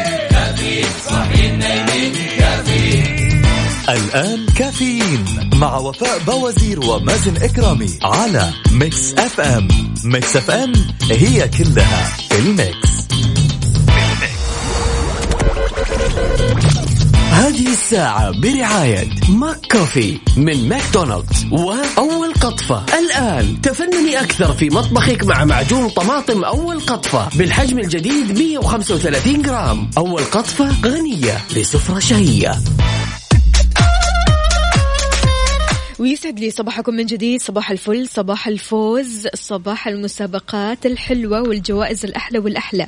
الآن 3.93 4.45
كافيين 4.45 5.25
مع 5.55 5.77
وفاء 5.77 6.19
بوازير 6.27 6.79
ومازن 6.79 7.37
إكرامي 7.37 7.99
على 8.03 8.53
Mix 8.71 9.13
FM. 9.13 9.67
Mix 10.03 10.35
FM 10.35 10.73
هي 11.11 11.47
كلها 11.47 12.17
في 12.29 12.39
ال 12.39 12.49
mix. 12.49 12.91
هذه 17.31 17.67
الساعة 17.73 18.31
برعاية 18.31 19.09
McCafé 19.29 20.17
من 20.37 20.69
ماكدونالدز 20.69 21.45
وأول 21.51 22.33
قطفة. 22.33 22.85
الآن 22.99 23.61
تفنني 23.61 24.19
أكثر 24.21 24.53
في 24.53 24.69
مطبخك 24.69 25.23
مع 25.23 25.45
معجون 25.45 25.89
طماطم 25.89 26.43
أول 26.43 26.79
قطفة 26.79 27.29
بالحجم 27.35 27.79
الجديد 27.79 28.39
135 28.39 29.41
جرام. 29.41 29.89
أول 29.97 30.23
قطفة 30.23 30.71
غنية 30.85 31.37
لسفرة 31.55 31.99
شهية. 31.99 32.51
ويسعد 36.01 36.39
لي 36.39 36.49
صباحكم 36.49 36.93
من 36.93 37.05
جديد. 37.05 37.41
صباح 37.41 37.71
الفل 37.71 38.07
صباح 38.07 38.47
الفوز 38.47 39.27
صباح 39.33 39.87
المسابقات 39.87 40.85
الحلوة 40.85 41.41
والجوائز 41.41 42.05
الأحلى 42.05 42.39
والأحلى. 42.39 42.87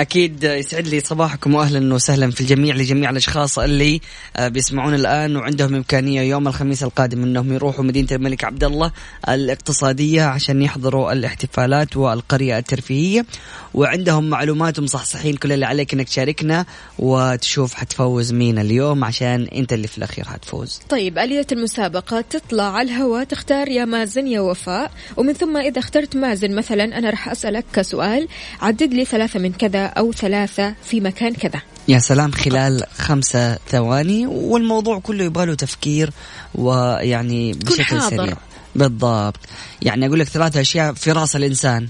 أكيد 0.00 0.44
يسعد 0.44 0.88
لي 0.88 1.00
صباحكم 1.00 1.54
واهلا 1.54 1.94
وسهلا 1.94 2.30
في 2.30 2.40
الجميع 2.40 2.74
لجميع 2.74 3.10
الأشخاص 3.10 3.58
اللي 3.58 4.00
بيسمعون 4.40 4.94
الآن 4.94 5.36
وعندهم 5.36 5.74
إمكانية 5.74 6.20
يوم 6.22 6.48
الخميس 6.48 6.82
القادم 6.82 7.22
إنهم 7.22 7.52
يروحوا 7.52 7.84
مدينة 7.84 8.08
الملك 8.12 8.44
عبد 8.44 8.64
الله 8.64 8.92
الاقتصادية 9.28 10.22
عشان 10.22 10.62
يحضروا 10.62 11.12
الاحتفالات 11.12 11.96
والقرية 11.96 12.58
الترفيهية. 12.58 13.26
وعندهم 13.74 14.30
معلومات 14.30 14.78
ومصحصحين 14.78 15.36
كل 15.36 15.52
اللي 15.52 15.66
عليك 15.66 15.94
إنك 15.94 16.08
تشاركنا 16.08 16.66
وتشوف 16.98 17.74
حتفوز 17.74 18.32
مين 18.32 18.58
اليوم 18.58 19.04
عشان 19.04 19.48
أنت 19.54 19.72
اللي 19.72 19.88
في 19.88 19.98
الأخير 19.98 20.24
حتفوز. 20.24 20.80
طيب 20.88 21.18
آلية 21.18 21.46
المسابقة 21.52 22.20
تطلع 22.20 22.76
على 22.76 22.90
الهواء 22.90 23.24
تختار 23.24 23.68
يا 23.68 23.84
مازن 23.84 24.26
يا 24.26 24.40
وفاء. 24.40 24.90
ومن 25.16 25.32
ثم 25.32 25.56
إذا 25.56 25.78
اخترت 25.78 26.16
مازن 26.16 26.54
مثلا 26.54 26.84
أنا 26.98 27.10
راح 27.10 27.28
أسألك 27.28 27.82
سؤال 27.82 28.28
عدد 28.60 28.94
لي 28.94 29.04
ثلاثة 29.04 29.40
من 29.40 29.52
كذا 29.58 29.86
أو 29.86 30.12
ثلاثة 30.12 30.74
في 30.84 31.00
مكان 31.00 31.34
كذا. 31.34 31.60
يا 31.88 31.98
سلام 31.98 32.30
خلال 32.32 32.84
خمسة 32.98 33.54
ثواني 33.68 34.26
والموضوع 34.26 34.98
كله 34.98 35.24
يبغى 35.24 35.46
له 35.46 35.54
تفكير 35.54 36.10
ويعني 36.54 37.52
بشكل. 37.52 38.02
سريع. 38.02 38.36
بالضبط. 38.74 39.40
يعني 39.82 40.06
أقول 40.06 40.20
لك 40.20 40.26
ثلاثة 40.26 40.60
أشياء 40.60 40.92
في 40.92 41.12
رأس 41.12 41.36
الإنسان. 41.36 41.88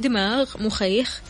دماغ 0.00 0.46
مخيخ 0.60 1.20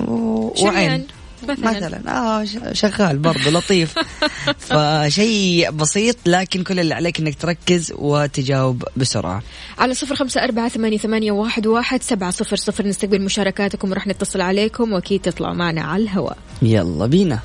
وعين. 0.00 1.06
مثلا, 1.42 1.76
مثلا. 1.76 2.00
آه 2.08 2.72
شغال 2.72 3.18
برضه 3.18 3.50
لطيف. 3.50 3.94
فشيء 4.68 5.70
بسيط 5.70 6.16
لكن 6.26 6.62
كل 6.62 6.80
اللي 6.80 6.94
عليك 6.94 7.20
إنك 7.20 7.34
تركز 7.34 7.92
وتجاوب 7.96 8.84
بسرعة. 8.96 9.42
على 9.78 9.94
صفر 9.94 10.14
خمسة 10.14 10.44
أربعة 10.44 10.68
ثمانية, 10.68 10.98
ثمانية 10.98 11.32
واحد, 11.32 11.66
واحد 11.66 12.02
سبعة 12.02 12.30
صفر 12.30 12.56
صفر. 12.56 12.86
نستقبل 12.86 13.22
مشاركاتكم 13.22 13.90
وراح 13.90 14.06
نتصل 14.06 14.40
عليكم 14.40 14.92
وأكيد 14.92 15.20
تطلعوا 15.20 15.54
معنا 15.54 15.82
على 15.82 16.02
الهواء. 16.02 16.36
يلا 16.62 17.06
بينا. 17.06 17.40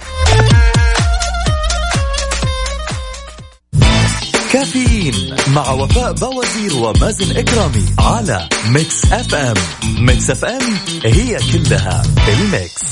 كافيين 4.54 5.36
مع 5.56 5.72
وفاء 5.72 6.14
بوازير 6.14 6.76
ومازن 6.76 7.38
إكرامي 7.38 7.86
على 8.00 8.50
Mix 8.70 9.06
FM. 9.14 9.56
Mix 10.00 10.30
FM 10.30 10.78
هي 11.04 11.38
كلها 11.54 12.02
في 12.02 12.34
ال 12.34 12.44
mix. 12.44 12.84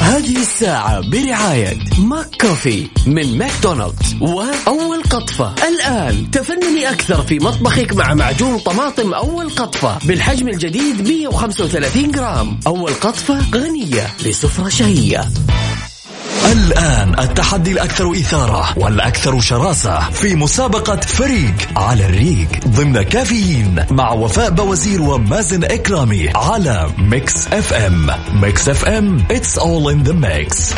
هذه 0.00 0.42
الساعة 0.42 1.00
برعاية 1.10 1.78
McCafé 1.98 2.86
من 3.06 3.38
ماكدونالدز 3.38 4.16
وأول 4.20 5.02
قطفة. 5.02 5.54
الآن 5.68 6.30
تفنني 6.30 6.90
أكثر 6.90 7.22
في 7.22 7.38
مطبخك 7.38 7.92
مع 7.92 8.14
معجون 8.14 8.58
طماطم 8.58 9.14
أول 9.14 9.50
قطفة 9.50 9.98
بالحجم 10.04 10.48
الجديد 10.48 11.08
135 11.08 12.10
جرام. 12.10 12.60
أول 12.66 12.92
قطفة 12.92 13.50
غنية 13.54 14.06
لسفرة 14.24 14.68
شهية. 14.68 15.28
الآن 16.52 17.18
التحدي 17.18 17.72
الأكثر 17.72 18.12
إثارة 18.12 18.78
والأكثر 18.78 19.40
شراسة 19.40 20.10
في 20.10 20.34
مسابقة 20.34 20.96
فريق 21.00 21.54
على 21.76 22.06
الريق 22.06 22.48
ضمن 22.68 23.02
كافيين 23.02 23.84
مع 23.90 24.12
وفاء 24.12 24.50
بوازير 24.50 25.02
ومازن 25.02 25.64
إكرامي 25.64 26.28
على 26.34 26.90
Mix 26.98 27.46
FM 27.48 28.10
Mix 28.42 28.68
FM 28.68 29.24
It's 29.30 29.58
all 29.58 29.88
in 29.88 30.04
the 30.04 30.14
mix. 30.14 30.74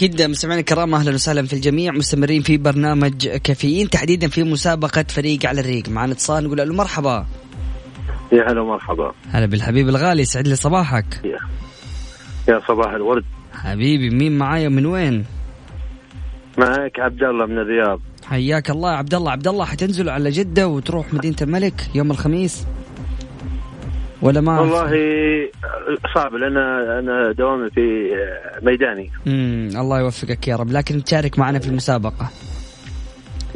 أكيد 0.00 0.22
مستمعينا 0.22 0.60
الكرام 0.60 0.94
أهلا 0.94 1.14
وسهلا 1.14 1.46
في 1.46 1.52
الجميع. 1.52 1.92
مستمرين 1.92 2.42
في 2.42 2.56
برنامج 2.56 3.28
كافيين 3.28 3.90
تحديدا 3.90 4.28
في 4.28 4.42
مسابقة 4.42 5.04
فريق 5.08 5.46
على 5.46 5.60
الريق. 5.60 5.88
معنا 5.88 6.12
اتصال 6.12 6.44
نقول 6.44 6.58
له 6.58 6.74
مرحبا. 6.74 7.26
يا 8.32 8.52
هلا 8.52 8.60
ومرحبا. 8.60 9.12
هلا 9.30 9.46
بالحبيب 9.46 9.88
الغالي 9.88 10.22
يسعد 10.22 10.48
لي 10.48 10.56
صباحك. 10.56 11.20
يا, 11.24 11.38
يا 12.48 12.60
صباح 12.68 12.92
الورد. 12.92 13.24
حبيبي 13.52 14.10
مين 14.10 14.38
معايا 14.38 14.68
من 14.68 14.86
وين؟ 14.86 15.24
معك 16.58 17.00
عبد 17.00 17.22
الله 17.22 17.46
من 17.46 17.58
الرياض. 17.58 18.00
حياك 18.24 18.70
الله. 18.70 18.92
يا 18.92 18.96
عبد 18.96 19.14
الله 19.14 19.30
عبد 19.30 19.48
الله 19.48 19.64
حتنزل 19.64 20.08
على 20.08 20.30
جدة 20.30 20.68
وتروح 20.68 21.14
مدينة 21.14 21.36
الملك 21.42 21.90
يوم 21.94 22.10
الخميس؟ 22.10 22.66
ولا 24.22 24.40
ما 24.40 24.60
والله 24.60 24.90
صعب 26.14 26.34
لأن 26.34 26.56
أنا 26.56 27.32
دوامي 27.32 27.70
في 27.70 28.10
ميداني. 28.62 29.10
امم 29.26 29.68
الله 29.76 30.00
يوفقك 30.00 30.48
يا 30.48 30.56
رب. 30.56 30.70
لكن 30.70 31.04
تشارك 31.04 31.38
معنا 31.38 31.58
في 31.58 31.68
المسابقة. 31.68 32.30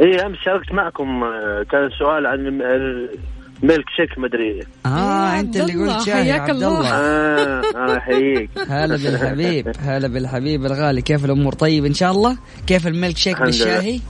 إي 0.01 0.27
أمس 0.27 0.39
شاركت 0.45 0.73
معكم 0.73 1.25
آه، 1.25 1.63
كان 1.71 1.85
السؤال 1.85 2.27
عن 2.27 2.47
الميلك 3.63 3.85
شيك 3.97 4.19
مدري 4.19 4.61
آه 4.87 5.41
أنت 5.41 5.57
اللي 5.57 5.75
قلت 5.75 6.11
حياك 6.11 6.41
عبد 6.41 6.51
الله. 6.51 6.79
الله. 6.79 6.91
آه 6.91 7.63
أنا 7.75 7.97
أحييك. 7.99 8.51
هلا 8.69 8.97
بالحبيب 8.97 9.73
هلا 9.79 10.09
بالحبيب 10.09 10.67
الغالي. 10.67 11.03
كيف 11.03 11.25
الأمور؟ 11.25 11.53
طيب 11.53 11.85
إن 11.85 11.95
شاء 11.95 12.11
الله؟ 12.11 12.37
كيف 12.67 12.87
الميلك 12.87 13.17
شيك. 13.17 13.43
بالشاهي؟ 13.43 14.01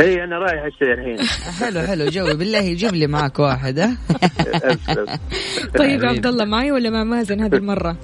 اي 0.00 0.24
أنا 0.24 0.38
رايح 0.38 0.64
أشتري 0.64 0.92
الحين. 0.94 1.18
حلو 1.60 1.80
حلو 1.80 2.06
جوي. 2.08 2.34
بالله 2.34 2.58
يجيب 2.58 2.94
لي 2.94 3.06
معك 3.06 3.38
واحد 3.38 3.78
ها. 3.78 3.96
طيب. 5.78 6.04
عبد 6.04 6.26
الله 6.26 6.44
معي 6.44 6.72
ولا 6.72 6.90
مع 6.90 7.04
مازن 7.04 7.40
هذه 7.40 7.54
المرة؟ 7.56 7.96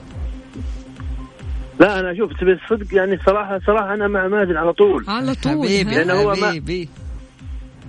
لا 1.81 2.01
أنا 2.01 2.15
شوف 2.19 2.31
تبي 2.41 2.53
الصدق 2.53 2.95
يعني 2.95 3.19
صراحة 3.27 3.61
صراحة 3.67 3.95
أنا 3.95 4.09
مع 4.09 4.29
مازن 4.29 4.57
على 4.57 4.73
طول. 4.73 5.05
على 5.09 5.35
طول 5.35 5.53
حبيبي 5.69 5.91
ها؟ 5.91 5.95
لأنه 6.05 6.13
هو 6.15 6.35
ما- 6.35 6.47
حبيبي. 6.49 6.89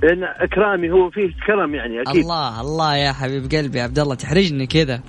لأن 0.04 0.24
إكرامي 0.24 0.92
هو 0.92 1.10
فيه 1.10 1.30
كرم 1.48 1.76
يعني 1.76 2.02
أكيد. 2.02 2.22
الله 2.24 2.62
الله 2.62 2.96
يا 2.96 3.12
حبيب 3.12 3.52
قلبي 3.52 3.82
عبد 3.82 4.00
الله 4.00 4.16
تحرجني 4.16 4.68
كذا. 4.68 5.02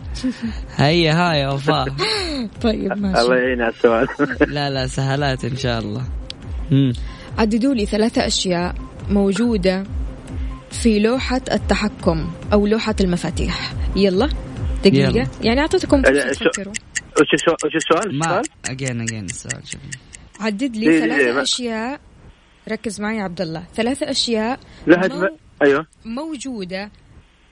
هيا 0.77 1.13
ها 1.13 1.35
يا 1.35 1.49
وفاء. 1.49 1.87
طيب 2.63 2.93
الله 2.93 3.13
ماشي 3.13 3.33
يعين 3.33 3.61
على 3.63 3.73
السؤال. 3.73 4.07
لا 4.55 4.71
لا 4.71 4.87
سهلات 4.87 5.45
إن 5.45 5.57
شاء 5.57 5.79
الله. 5.79 6.03
عددوا 7.39 7.75
لي 7.75 7.87
ثلاثة 7.87 8.27
أشياء. 8.27 8.75
موجودة 9.11 9.85
في 10.71 10.99
لوحة 11.01 11.40
التحكم 11.53 12.31
أو 12.53 12.66
لوحة 12.66 12.94
المفاتيح 13.01 13.73
يلا 13.97 14.29
دقيقة 14.85 15.09
يلا. 15.11 15.27
يعني 15.42 15.61
أعطيتكم 15.61 16.01
لا، 16.01 16.12
فرصة 16.33 16.51
تفكروا 16.51 16.73
وش 17.21 17.75
السؤال؟ 17.77 18.18
ما؟ 18.18 18.42
اجين 18.71 19.01
اجين 19.01 19.25
السؤال 19.25 19.62
عدد 20.40 20.62
إيه، 20.62 20.81
لي 20.81 20.90
إيه، 20.90 21.01
ثلاثة 21.01 21.33
ما- 21.33 21.42
أشياء 21.42 22.01
ركز 22.68 23.01
معي 23.01 23.16
يا 23.16 23.23
عبد 23.23 23.40
الله 23.40 23.64
ثلاثة 23.75 24.11
أشياء 24.11 24.61
مو-. 24.87 25.37
أيوه 25.62 25.87
موجودة 26.05 26.90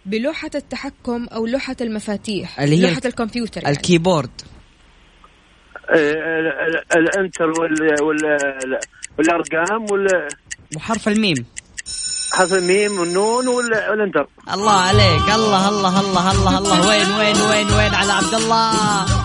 بلوحة 0.07 0.51
التحكم 0.55 1.25
أو 1.33 1.47
لوحة 1.47 1.77
المفاتيح 1.81 2.61
اللي 2.61 2.77
هي 2.77 2.81
لوحة 2.81 2.95
الك- 2.97 3.07
الكمبيوتر 3.07 3.62
يعني. 3.62 3.77
ال 3.77 3.83
keyboard 3.83 4.31
إيه، 5.95 6.12
ال- 6.12 6.77
ال- 6.77 6.99
ال 6.99 7.06
enter 7.06 7.45
وال 7.61 8.03
وال 8.03 8.79
والأرقام 9.19 9.83
وال 9.90 10.29
وحرف 10.77 11.09
الميم. 11.09 11.37
حرف 12.33 12.53
الميم 12.53 12.99
والنون 13.01 13.49
وال- 13.49 13.91
وال 13.90 14.00
enter. 14.00 14.27
الله 14.55 14.73
عليك. 14.73 15.27
الله 15.35 15.69
الله 15.69 16.01
الله 16.01 16.31
الله 16.33 16.59
الله. 16.59 16.89
وين 16.89 17.09
وين 17.19 17.37
وين 17.51 17.67
وين 17.79 17.95
على 17.95 18.12
عبد 18.12 18.35
الله؟ 18.35 18.73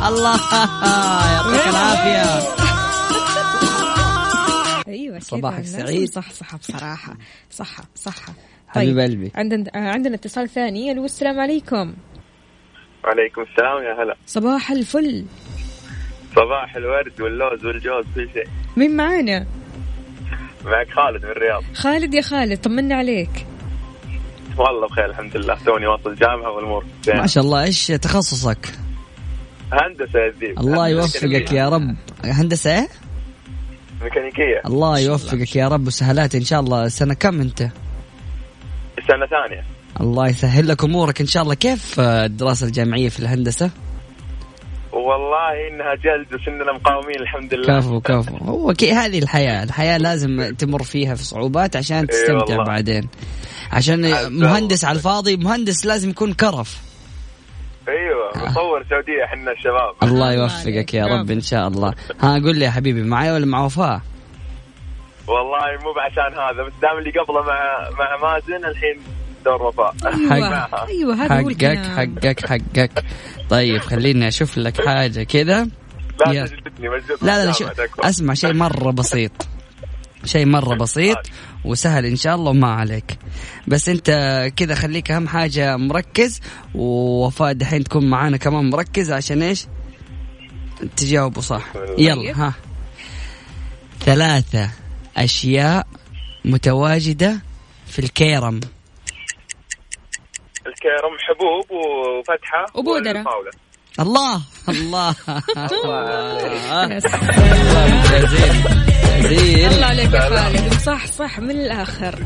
الله. 0.09 0.39
يعطيك 1.33 1.67
العافية. 1.67 2.25
أيوه 4.87 5.19
صباحك 5.19 5.63
سعيد. 5.65 6.09
صح 6.09 6.31
صح 6.31 6.55
بصراحة. 6.55 7.13
صح 7.51 7.77
صح. 7.95 8.15
حبيب 8.67 8.99
قلبي. 8.99 9.31
عندنا 9.35 9.69
عندنا 9.73 10.15
اتصال 10.15 10.49
ثاني. 10.49 10.91
ألو 10.91 11.05
السلام 11.05 11.39
عليكم. 11.39 11.93
وعليكم 13.03 13.41
السلام 13.41 13.83
يا 13.83 14.03
هلا. 14.03 14.15
صباح 14.27 14.71
الفل. 14.71 15.25
صباح 16.35 16.75
الورد 16.75 17.21
واللوز 17.21 17.65
والجوز 17.65 18.05
كل 18.15 18.29
شيء. 18.33 18.47
مين 18.77 18.95
معانا؟ 18.95 19.45
معك 20.65 20.87
خالد 20.91 21.25
من 21.25 21.31
الرياض. 21.31 21.63
خالد 21.73 22.13
يا 22.13 22.21
خالد 22.21 22.61
طمنا 22.61 22.95
عليك. 22.95 23.45
والله 24.57 24.87
بخير 24.87 25.05
الحمد 25.05 25.37
لله 25.37 25.57
توني 25.65 25.87
واصل 25.87 26.15
جامعة 26.15 26.51
والأمور. 26.51 26.85
زين. 27.03 27.17
ما 27.17 27.27
شاء 27.27 27.43
الله 27.43 27.63
إيش 27.63 27.87
تخصصك؟ 27.87 28.71
هندسة 29.73 30.19
يا 30.19 30.33
زيد. 30.39 30.59
الله 30.59 30.87
يوفقك. 30.87 31.51
يا 31.51 31.69
رب. 31.69 31.95
هندسة 32.25 32.79
إيه؟ 32.79 32.87
ميكانيكية. 34.01 34.61
الله 34.65 34.99
يوفقك 34.99 35.55
يا 35.55 35.67
رب 35.67 35.87
وسهلات 35.87 36.35
إن 36.35 36.43
شاء 36.43 36.59
الله. 36.59 36.87
سنة 36.87 37.13
كم 37.13 37.41
أنت؟ 37.41 37.59
سنة 39.07 39.25
ثانية. 39.25 39.63
الله 40.01 40.27
يسهل 40.27 40.67
لك 40.67 40.83
أمورك 40.83 41.21
إن 41.21 41.27
شاء 41.27 41.43
الله. 41.43 41.53
كيف 41.53 41.99
الدراسه 41.99 42.67
الجامعية 42.67 43.09
في 43.09 43.19
الهندسة؟ 43.19 43.71
والله 44.93 45.67
إنها 45.71 45.95
جلد 45.95 46.27
بس 46.33 46.47
إننا 46.47 46.73
مقاومين 46.73 47.19
الحمد 47.21 47.53
لله. 47.53 47.79
كفو 47.79 47.99
كفو. 47.99 48.37
هو 48.37 48.73
هذه 48.81 49.19
الحياة 49.19 49.63
الحياة 49.63 49.97
لازم 49.97 50.55
تمر 50.55 50.83
فيها 50.83 51.15
في 51.15 51.23
صعوبات 51.23 51.75
عشان 51.75 52.07
تستمتع 52.07 52.53
والله. 52.53 52.65
بعدين. 52.65 53.09
عشان 53.71 54.01
مهندس 54.39 54.85
على 54.85 54.95
الفاضي 54.95 55.37
مهندس 55.37 55.85
لازم 55.85 56.09
يكون 56.09 56.33
كرف. 56.33 56.81
أيوة 57.87 58.49
مصور 58.49 58.85
سعودية 58.89 59.25
حنا 59.25 59.51
الشباب. 59.51 59.93
الله 60.03 60.33
يوفقك 60.33 60.93
يا 60.93 61.05
رب 61.05 61.31
إن 61.31 61.41
شاء 61.41 61.67
الله. 61.67 61.93
ها 62.21 62.39
قول 62.39 62.57
لي 62.57 62.65
يا 62.65 62.71
حبيبي 62.71 63.03
معي 63.03 63.31
ولا 63.31 63.45
مع 63.45 63.65
وفاء؟ 63.65 64.01
والله 65.27 65.83
مو 65.83 65.93
بعشان 65.93 66.39
هذا 66.39 66.63
بس 66.63 66.73
دام 66.81 66.97
اللي 66.97 67.11
قبله 67.11 67.41
مع 67.41 67.89
مع 67.99 68.17
مازن 68.17 68.65
الحين 68.65 68.99
دور 69.45 69.63
وفاء 69.63 69.95
أيوه 70.05 70.87
أيوه 70.87 71.15
هذا 71.15 71.35
حقك 71.35 71.85
حقك 71.85 72.45
حقك. 72.45 73.05
طيب 73.49 73.81
خليني 73.81 74.27
أشوف 74.27 74.57
لك 74.57 74.85
حاجة 74.85 75.23
كذا. 75.23 75.67
لا. 76.25 76.45
تجلدني 76.45 76.87
لا 77.21 77.45
لا, 77.45 77.51
شو. 77.51 77.67
أسمع 77.99 78.33
شيء 78.33 78.53
مرة 78.53 78.91
بسيط. 78.91 79.31
شيء 80.25 80.45
مرة 80.45 80.75
بسيط 80.75 81.17
وسهل 81.65 82.05
إن 82.05 82.15
شاء 82.15 82.35
الله 82.35 82.49
وما 82.49 82.67
عليك. 82.67 83.17
بس 83.67 83.89
أنت 83.89 84.09
كذا 84.55 84.75
خليك 84.75 85.11
أهم 85.11 85.27
حاجة 85.27 85.77
مركز 85.77 86.39
ووفاء 86.75 87.53
دحين 87.53 87.83
تكون 87.83 88.09
معانا 88.09 88.37
كمان 88.37 88.69
مركز 88.69 89.11
عشان 89.11 89.41
إيش؟ 89.41 89.65
تجاوبوا 90.97 91.41
صح. 91.41 91.65
يلا 91.97 92.31
ها. 92.35 92.53
ثلاثة 93.99 94.69
أشياء 95.17 95.87
متواجدة 96.45 97.39
في 97.87 97.99
الكيرم. 97.99 98.59
الكرم 100.81 101.17
حبوب 101.19 101.71
وفتحة 101.71 102.65
وبودرة. 102.73 103.17
والفاولة. 103.17 103.51
الله 103.99 104.41
الله. 104.69 105.15
الله 109.67 109.85
عليك 109.85 110.13
يا 110.13 110.19
خالد. 110.19 110.73
صح 110.73 111.05
صح 111.05 111.39
من 111.39 111.51
الآخر. 111.51 112.19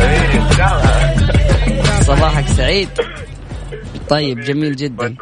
إيه،. 0.00 0.40
صباحك 2.00 2.46
سعيد. 2.46 2.88
طيب 4.08 4.40
جميل 4.40 4.76
جدا. 4.76 5.16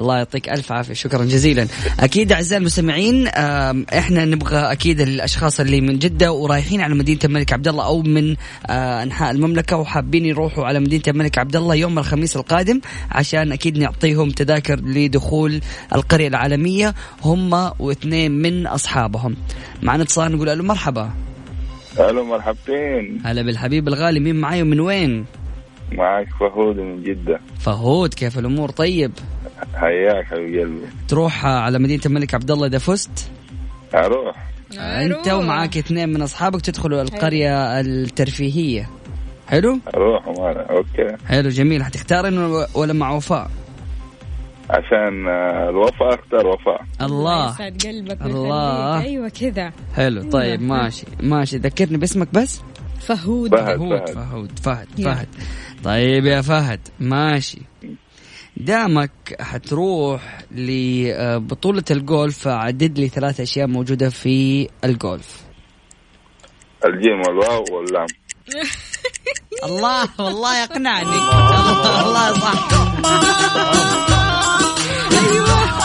الله 0.00 0.16
يعطيك 0.16 0.48
ألف 0.48 0.72
عافية. 0.72 0.94
شكرا 0.94 1.24
جزيلا. 1.24 1.66
أكيد 2.00 2.32
أعزائي 2.32 2.60
المستمعين 2.60 3.26
إحنا 3.26 4.24
نبغى 4.24 4.72
أكيد 4.72 5.00
الأشخاص 5.00 5.60
اللي 5.60 5.80
من 5.80 5.98
جدة 5.98 6.32
ورايحين 6.32 6.80
على 6.80 6.94
مدينة 6.94 7.20
الملك 7.24 7.52
عبد 7.52 7.68
الله 7.68 7.84
أو 7.84 8.02
من 8.02 8.36
آه، 8.66 9.02
أنحاء 9.02 9.30
المملكة 9.30 9.76
وحابين 9.76 10.26
يروحوا 10.26 10.64
على 10.64 10.80
مدينة 10.80 11.02
الملك 11.08 11.38
عبد 11.38 11.56
الله 11.56 11.74
يوم 11.74 11.98
الخميس 11.98 12.36
القادم 12.36 12.80
عشان 13.10 13.52
أكيد 13.52 13.78
نعطيهم 13.78 14.30
تذاكر 14.30 14.80
لدخول 14.80 15.60
القرية 15.94 16.28
العالمية 16.28 16.94
هم 17.24 17.70
واثنين 17.78 18.32
من 18.32 18.66
أصحابهم. 18.66 19.36
معنا 19.82 20.02
اتصال 20.02 20.32
نقول 20.32 20.48
ألو 20.48 20.64
مرحبا. 20.64 21.10
ألو 22.00 22.24
مرحبتين. 22.24 23.20
هلا 23.24 23.42
بالحبيب 23.42 23.88
الغالي 23.88 24.20
مين 24.20 24.36
معاي 24.36 24.62
ومن 24.62 24.80
وين؟ 24.80 25.24
معك 25.92 26.26
فهود 26.40 26.76
من 26.76 27.02
جدة. 27.02 27.40
فهود 27.58 28.14
كيف 28.14 28.38
الأمور؟ 28.38 28.70
طيب. 28.70 29.12
حياك 29.74 30.24
حبيب 30.24 30.60
قلبي. 30.60 30.86
تروح 31.08 31.46
على 31.46 31.78
مدينة 31.78 32.02
الملك 32.06 32.34
عبد 32.34 32.50
الله 32.50 32.66
إذا 32.66 32.78
فزت؟ 32.78 33.30
أروح. 33.94 34.46
أنت 34.78 35.28
ومعاك 35.28 35.76
اثنين 35.76 36.08
من 36.08 36.22
أصحابك 36.22 36.60
تدخلوا 36.60 37.02
القرية 37.02 37.80
الترفيهية. 37.80 38.90
حلو؟ 39.48 39.78
أروح 39.94 40.28
ومانا 40.28 40.66
أوكي. 40.70 41.16
حلو 41.26 41.48
جميل. 41.48 41.84
حتختار 41.84 42.28
إنه 42.28 42.66
ولا 42.74 42.92
مع 42.92 43.10
وفاء؟ 43.10 43.50
عشان 44.70 45.28
آه، 45.28 45.70
الوفاء 45.70 46.14
اختار 46.14 46.46
وفاء. 46.46 46.80
الله. 47.02 47.50
يسعد 47.50 47.82
قلبك 47.86 48.22
الله. 48.22 49.00
أيوه 49.00 49.28
كذا. 49.28 49.72
حلو 49.94 50.30
طيب 50.30 50.62
ماشي 50.62 51.06
ماشي. 51.20 51.56
ذكرني 51.56 51.98
باسمك 51.98 52.28
بس؟ 52.34 52.60
فهود. 53.00 53.50
فهد. 53.56 53.78
فهد. 53.78 54.08
فهد 54.08 54.58
فهد 54.58 54.88
يلا. 54.98 55.14
فهد. 55.14 55.28
طيب 55.84 56.24
يا 56.26 56.40
فهد 56.40 56.80
ماشي. 57.00 57.58
دامك 58.56 59.36
حتروح 59.40 60.38
لبطولة 60.50 61.84
الجولف 61.90 62.48
عدد 62.48 62.98
لي 62.98 63.08
ثلاث 63.08 63.40
أشياء 63.40 63.66
موجودة 63.66 64.10
في 64.10 64.68
الجولف 64.84 65.46
الجيم 66.84 67.20
والواو 67.26 67.64
واللام 67.72 68.06
الله 69.64 70.08
والله 70.18 70.62
يقنعني. 70.62 71.16
الله, 72.04 72.32
صح. 72.32 72.68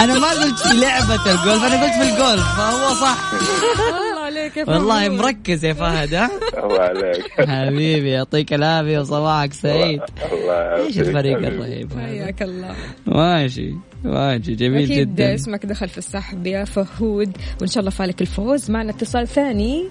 أنا 0.01 0.19
ما 0.19 0.29
قلت 0.29 0.59
في 0.59 0.73
لعبة 0.73 1.31
الجولف 1.31 1.63
أنا 1.63 1.83
قلت 1.83 1.93
في 1.93 2.13
الجولف 2.13 2.55
فهو 2.57 2.93
صح. 2.93 3.17
عليك 4.41 4.57
يا 4.57 4.69
والله. 4.69 5.09
مركز 5.09 5.65
يا 5.65 5.73
فهد 5.73 6.13
ها؟ 6.13 6.31
الله 6.63 6.81
عليك. 6.81 7.49
حبيبي 7.49 8.09
يعطيك 8.09 8.53
العافية 8.53 8.99
وصباحك 8.99 9.53
سعيد. 9.53 10.01
الله 10.31 10.75
إيش 10.75 10.99
الفريق. 10.99 11.37
الرهيب 11.37 11.93
حياك 11.99 12.41
الله. 12.41 12.75
ماشي 13.05 13.75
ماشي 14.03 14.55
جميل 14.55 14.91
أكيد 14.91 15.15
جدا. 15.15 15.35
اسمك 15.35 15.65
دخل 15.65 15.89
في 15.89 15.97
السحب 15.97 16.47
يا 16.47 16.65
فهود 16.65 17.37
وإن 17.61 17.67
شاء 17.67 17.79
الله 17.79 17.91
فالك 17.91 18.21
الفوز. 18.21 18.71
معنا 18.71 18.91
اتصال 18.91 19.27
ثاني. 19.27 19.85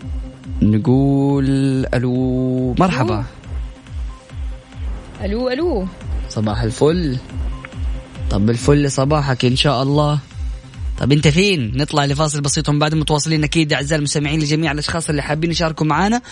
نقول 0.63 1.47
ألو 1.95 2.75
مرحبا. 2.79 3.25
ألو 5.25 5.49
ألو. 5.49 5.87
صباح 6.29 6.63
الفل. 6.63 7.17
طب 8.31 8.51
الفل 8.51 8.91
صباحك 8.91 9.45
إن 9.45 9.57
شاء 9.57 9.83
الله. 9.83 10.19
طب 11.01 11.13
انت 11.13 11.29
فين؟ 11.29 11.73
نطلع 11.77 12.05
لفاصل 12.05 12.41
بسيط 12.41 12.69
ومن 12.69 12.79
بعد 12.79 12.95
متواصلين 12.95 13.45
أكيد 13.45 13.73
أعزائي 13.73 13.99
المستمعين 13.99 14.41
لجميع 14.41 14.73
الأشخاص 14.73 15.09
اللي 15.09 15.23
حابين 15.23 15.51
يشاركوا 15.51 15.87
معنا 15.87 16.23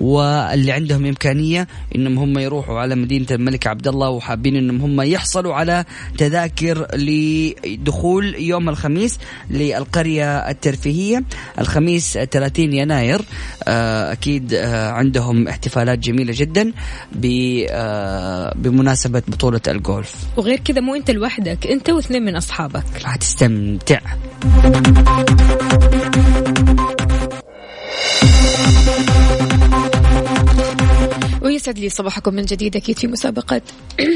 واللي 0.00 0.72
عندهم 0.72 1.06
إمكانية 1.06 1.68
إنهم 1.96 2.18
هم 2.18 2.38
يروحوا 2.38 2.78
على 2.78 2.94
مدينة 2.94 3.26
الملك 3.30 3.66
عبد 3.66 3.88
الله 3.88 4.08
وحابين 4.08 4.56
إنهم 4.56 4.80
هم 4.80 5.00
يحصلوا 5.00 5.54
على 5.54 5.84
تذاكر 6.18 6.86
لدخول 6.94 8.34
يوم 8.34 8.68
الخميس 8.68 9.18
للقرية 9.50 10.38
الترفيهية. 10.38 11.24
الخميس 11.58 12.12
30 12.12 12.72
يناير 12.72 13.20
آه، 13.68 14.12
أكيد 14.12 14.54
آه، 14.54 14.90
عندهم 14.90 15.48
احتفالات 15.48 15.98
جميلة 15.98 16.32
جدا 16.36 16.72
آه، 17.70 18.54
بمناسبة 18.56 19.22
بطولة 19.28 19.60
الجولف. 19.68 20.14
وغير 20.36 20.60
كذا 20.60 20.80
مو 20.80 20.94
أنت 20.94 21.10
لوحدك 21.10 21.66
أنت 21.66 21.90
واثنين 21.90 22.24
من 22.24 22.36
أصحابك. 22.36 22.84
راح 23.04 23.16
تستمتع. 23.16 24.13
ويسعد 31.42 31.78
لي 31.78 31.88
صباحكم 31.88 32.34
من 32.34 32.42
جديد 32.44 32.76
أكيد 32.76 32.98
في 32.98 33.06
مسابقه 33.06 33.62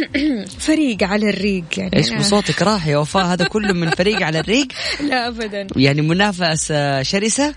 فريق 0.66 1.02
على 1.02 1.30
الريق 1.30 1.64
يعني. 1.76 1.96
إيش 1.96 2.10
بصوتك 2.10 2.62
راح 2.62 2.86
يا 2.86 2.96
وفاء؟ 2.98 3.24
هذا 3.26 3.44
كله 3.44 3.72
من 3.72 3.90
فريق 3.98 4.22
على 4.22 4.40
الريق؟ 4.40 4.68
لا 5.08 5.28
ابدا. 5.28 5.66
يعني 5.76 6.02
منافسة 6.02 7.02
شرسة؟ 7.02 7.54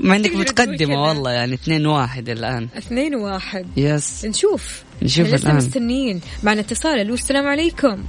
مع 0.00 0.16
إنك 0.16 0.24
تقدر 0.26 0.44
تقول 0.44 0.68
متقدمة. 0.68 1.02
والله 1.02 1.30
يعني 1.30 1.54
اثنين 1.54 1.86
واحد 1.86 2.28
الآن. 2.28 2.68
اثنين 2.78 3.14
واحد. 3.14 3.66
يس 3.76 4.24
نشوف. 4.24 4.82
نشوف 5.02 5.34
الآن. 5.34 5.56
مستنيين. 5.56 6.20
معنا 6.42 6.60
اتصال. 6.60 7.00
ألو 7.00 7.14
السلام 7.14 7.46
عليكم. 7.46 8.04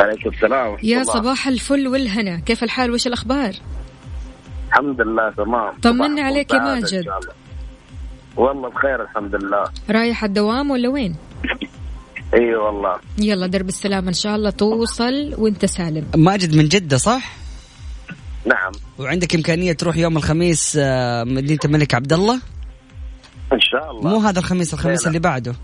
عليكم 0.00 0.30
السلام 0.30 0.76
يا 0.82 1.00
الله. 1.00 1.12
صباح 1.12 1.48
الفل 1.48 1.88
والهنا. 1.88 2.40
كيف 2.40 2.64
الحال؟ 2.64 2.90
وش 2.90 3.06
الأخبار؟ 3.06 3.54
الحمد 4.68 5.00
لله 5.00 5.30
تمام. 5.30 5.78
طمنا 5.82 6.22
عليك 6.22 6.52
يا 6.52 6.58
ماجد. 6.58 7.04
والله 8.36 8.70
بخير 8.70 9.02
الحمد 9.02 9.34
لله. 9.34 9.64
رايح 9.90 10.24
الدوام 10.24 10.70
ولا 10.70 10.88
وين؟ 10.88 11.16
إي 12.34 12.54
والله. 12.54 12.98
يلا 13.18 13.46
درب 13.46 13.68
السلامة 13.68 14.08
إن 14.08 14.12
شاء 14.12 14.36
الله 14.36 14.50
توصل 14.50 15.34
وأنت 15.38 15.64
سالم. 15.64 16.06
ماجد 16.16 16.56
من 16.56 16.68
جدة 16.68 16.96
صح؟ 16.96 17.32
نعم. 18.46 18.72
وعندك 18.98 19.34
إمكانية 19.34 19.72
تروح 19.72 19.96
يوم 19.96 20.16
الخميس 20.16 20.78
آه، 20.80 21.24
مدينة 21.24 21.60
الملك 21.64 21.94
عبد 21.94 22.12
الله؟ 22.12 22.34
إن 23.52 23.60
شاء 23.60 23.90
الله. 23.90 24.10
مو 24.10 24.18
هذا 24.18 24.38
الخميس 24.38 24.74
الخميس. 24.74 25.06
اللي 25.06 25.18
بعده. 25.18 25.54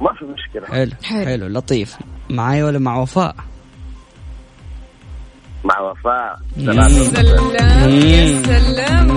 ما 0.00 0.12
في 0.14 0.24
مشكلة. 0.24 0.66
حلو. 0.66 0.92
حلو. 1.02 1.24
حلو 1.24 1.46
لطيف. 1.46 1.96
معاي 2.30 2.62
ولا 2.62 2.78
مع 2.78 2.96
وفاء؟ 2.98 3.36
مع 5.64 5.80
وفاء. 5.80 6.38
سلام. 6.56 6.90
يا 7.90 8.42
سلام. 8.42 9.10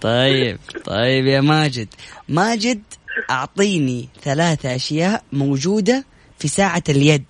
طيب 0.00 0.58
طيب 0.84 1.26
يا 1.26 1.40
ماجد. 1.40 1.88
ماجد 2.28 2.82
أعطيني 3.30 4.08
ثلاثة 4.22 4.74
أشياء 4.76 5.24
موجودة 5.32 6.04
في 6.38 6.48
ساعة 6.48 6.82
اليد. 6.88 7.24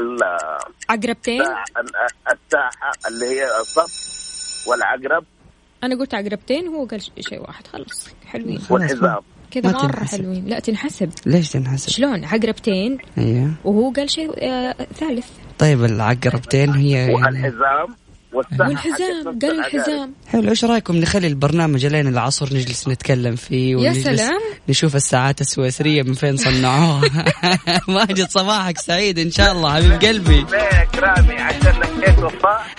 ال- 0.00 0.18
عقربتين 0.88 1.42
الساعة- 1.42 3.08
اللي 3.08 3.26
هي 3.26 3.60
الصف 3.60 4.10
والعقرب 4.68 5.24
أنا 5.84 5.98
قلت 5.98 6.14
عقربتين 6.14 6.68
وهو 6.68 6.86
قال 6.86 7.02
شيء 7.02 7.40
واحد 7.40 7.66
خلاص 7.66 8.08
حلوين. 8.26 8.58
خلاص. 8.58 8.70
والحزام. 8.70 9.20
كذا 9.50 9.72
مرة. 9.72 10.04
حلوين. 10.04 10.44
لا 10.46 10.60
تنحسب. 10.60 11.10
ليش 11.26 11.50
تنحسب؟ 11.50 11.88
شلون؟ 11.88 12.24
عقربتين 12.24 12.98
أيوه. 13.18 13.50
وهو 13.64 13.90
قال 13.90 14.10
شيء 14.10 14.30
آه 14.38 14.74
ثالث. 14.94 15.26
طيب 15.58 15.84
العقربتين 15.84 16.70
هي 16.70 16.90
يعني 16.90 17.14
والحزام 17.14 17.96
والحزام 18.32 19.38
قال 19.42 19.58
الحزام. 19.60 20.12
حلو 20.28 20.50
إيش 20.50 20.64
رأيكم 20.64 20.96
نخلي 20.96 21.26
البرنامج 21.26 21.86
لين 21.86 22.06
العصر 22.08 22.54
نجلس 22.54 22.88
نتكلم 22.88 23.36
فيه 23.36 23.70
يا 23.70 23.76
ونجلس 23.76 24.04
سلام. 24.04 24.40
نشوف 24.68 24.96
الساعات 24.96 25.40
السويسرية 25.40 26.02
من 26.02 26.14
فين 26.14 26.36
صنعوها. 26.36 27.24
ماجد 27.88 28.28
صباحك 28.30 28.78
سعيد 28.78 29.18
إن 29.18 29.30
شاء 29.30 29.52
الله 29.52 29.74
حبيب 29.74 29.92
قلبي. 29.92 30.46
رامي 30.98 31.34
عشان 31.34 31.72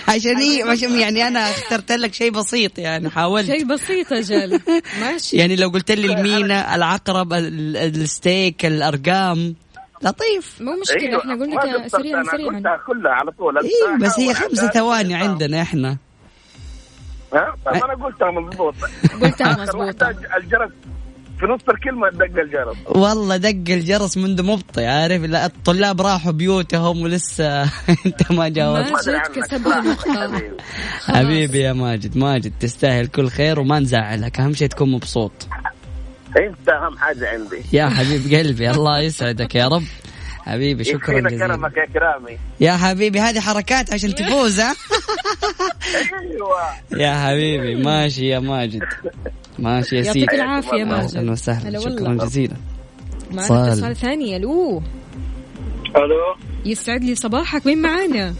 عشان 0.08 0.38
إيه؟ 0.38 1.00
يعني 1.00 1.28
أنا 1.28 1.50
اخترت 1.50 1.92
لك 1.92 2.14
شيء 2.14 2.30
بسيط 2.30 2.78
يعني 2.78 3.10
حاولت. 3.10 3.46
شيء 3.46 3.64
بسيط 3.64 4.12
أجل 4.12 4.60
ماشي. 5.00 5.36
يعني 5.36 5.56
لو 5.56 5.68
قلت 5.68 5.90
لي 5.90 6.12
المينا 6.14 6.74
العقرب 6.74 7.32
ال- 7.32 7.76
الستيك 7.76 8.66
الأرقام. 8.66 9.54
لطيف. 10.02 10.60
مو 10.60 10.72
مشكلة 10.80 11.18
إحنا 11.18 11.34
قلنا 11.34 11.88
سريعا 11.88 12.22
سريعا. 12.22 12.76
كلها 12.86 13.12
على 13.12 13.30
طول 13.30 13.58
الساحة 13.58 13.98
بس 14.00 14.18
هي 14.20 14.34
خمسة 14.34 14.68
ثواني. 14.68 15.14
عندنا 15.14 15.62
إحنا. 15.62 15.96
ها؟ 17.34 17.54
أنا 17.66 18.04
قلتها 18.04 18.30
مضبوط. 18.30 18.74
قلتها 19.22 19.74
واحدة 19.74 20.10
الجرس 20.36 20.70
في 21.40 21.46
نص 21.48 21.60
الكلمة 21.68 22.08
دق 22.10 22.40
الجرس. 22.40 22.76
والله 22.86 23.36
دق 23.36 23.48
الجرس 23.48 24.16
منذ 24.16 24.42
مبطي 24.42 24.86
عارف؟ 24.86 25.22
لا 25.22 25.46
الطلاب 25.46 26.00
راحوا 26.00 26.32
بيوتهم 26.32 27.02
ولسه 27.02 27.62
أنت 28.06 28.32
ما 28.32 28.48
جاوبت. 28.48 28.92
ماجد. 28.92 29.20
كسبها 29.20 29.80
نقطة. 29.80 30.40
حبيبي 31.06 31.58
يا 31.60 31.72
ماجد 31.72 32.16
ماجد 32.16 32.52
تستاهل 32.60 33.06
كل 33.06 33.28
خير 33.28 33.60
وما 33.60 33.80
نزعلك 33.80 34.40
أهم 34.40 34.54
شيء 34.54 34.68
تكون 34.68 34.92
مبسوط. 34.92 35.32
انت 36.36 36.68
أهم 36.68 36.98
حاجة 36.98 37.28
عندي. 37.28 37.62
يا 37.72 37.88
حبيب 37.88 38.34
قلبي 38.34 38.70
الله 38.70 39.00
يسعدك 39.00 39.54
يا 39.54 39.68
رب. 39.68 39.82
حبيبي 40.46 40.84
شكرا 40.84 41.20
جزيلا. 41.20 41.46
كرمك 41.46 41.76
يا 41.76 41.86
كرامي. 41.86 42.38
يا 42.60 42.72
حبيبي 42.72 43.20
هذه 43.20 43.40
حركات 43.40 43.92
عشان 43.92 44.14
تفوز 44.14 44.60
ها؟ 44.60 44.74
أيوه. 46.20 47.02
يا 47.02 47.26
حبيبي 47.26 47.74
ماشي 47.74 48.26
يا 48.26 48.38
ماجد. 48.38 48.82
ماشي 49.58 49.96
يا 49.96 50.02
سيدي. 50.02 50.18
يعطيك 50.18 50.34
العافية 50.34 50.82
أهلاً 50.82 50.84
ماجد. 50.84 51.16
أهلا 51.16 51.32
وسهلا 51.32 51.68
هلا 51.68 51.80
شكرا 51.80 52.14
جزيلا. 52.14 52.56
معنا 53.30 53.44
اتصال. 53.44 53.68
اتصال 53.68 53.96
ثاني 53.96 54.36
ألو. 54.36 54.82
ألو. 55.96 56.36
يسعد 56.64 57.04
لي 57.04 57.14
صباحك. 57.14 57.66
مين 57.66 57.82
معانا؟ 57.82 58.34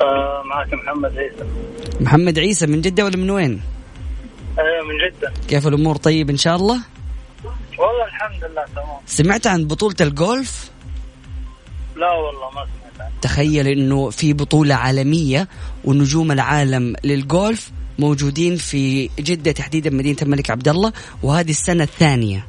آه 0.00 0.42
معك 0.46 0.74
محمد 0.74 1.16
عيسى. 1.16 1.44
محمد 2.00 2.38
عيسى 2.38 2.66
من 2.66 2.80
جدة 2.80 3.04
ولا 3.04 3.16
من 3.16 3.30
وين؟ 3.30 3.60
أيوه 4.58 4.84
من 4.86 4.94
جدة 5.08 5.32
كيف 5.48 5.66
الأمور 5.66 5.96
طيب 5.96 6.30
إن 6.30 6.36
شاء 6.36 6.56
الله؟ 6.56 6.80
والله 7.78 8.04
الحمد 8.04 8.44
لله 8.50 8.64
تمام 8.74 8.96
سمعت 9.06 9.46
عن 9.46 9.64
بطولة 9.66 9.96
الجولف؟ 10.00 10.70
لا 11.96 12.12
والله 12.12 12.50
ما 12.54 12.66
سمعت 12.66 13.00
عنه 13.00 13.10
تخيل 13.22 13.68
إنه 13.68 14.10
في 14.10 14.32
بطولة 14.32 14.74
عالمية 14.74 15.48
ونجوم 15.84 16.32
العالم 16.32 16.94
للجولف 17.04 17.70
موجودين 17.98 18.56
في 18.56 19.10
جدة 19.18 19.52
تحديدا 19.52 19.90
مدينة 19.90 20.16
الملك 20.22 20.50
عبد 20.50 20.68
الله 20.68 20.92
وهذه 21.22 21.50
السنة 21.50 21.84
الثانية 21.84 22.46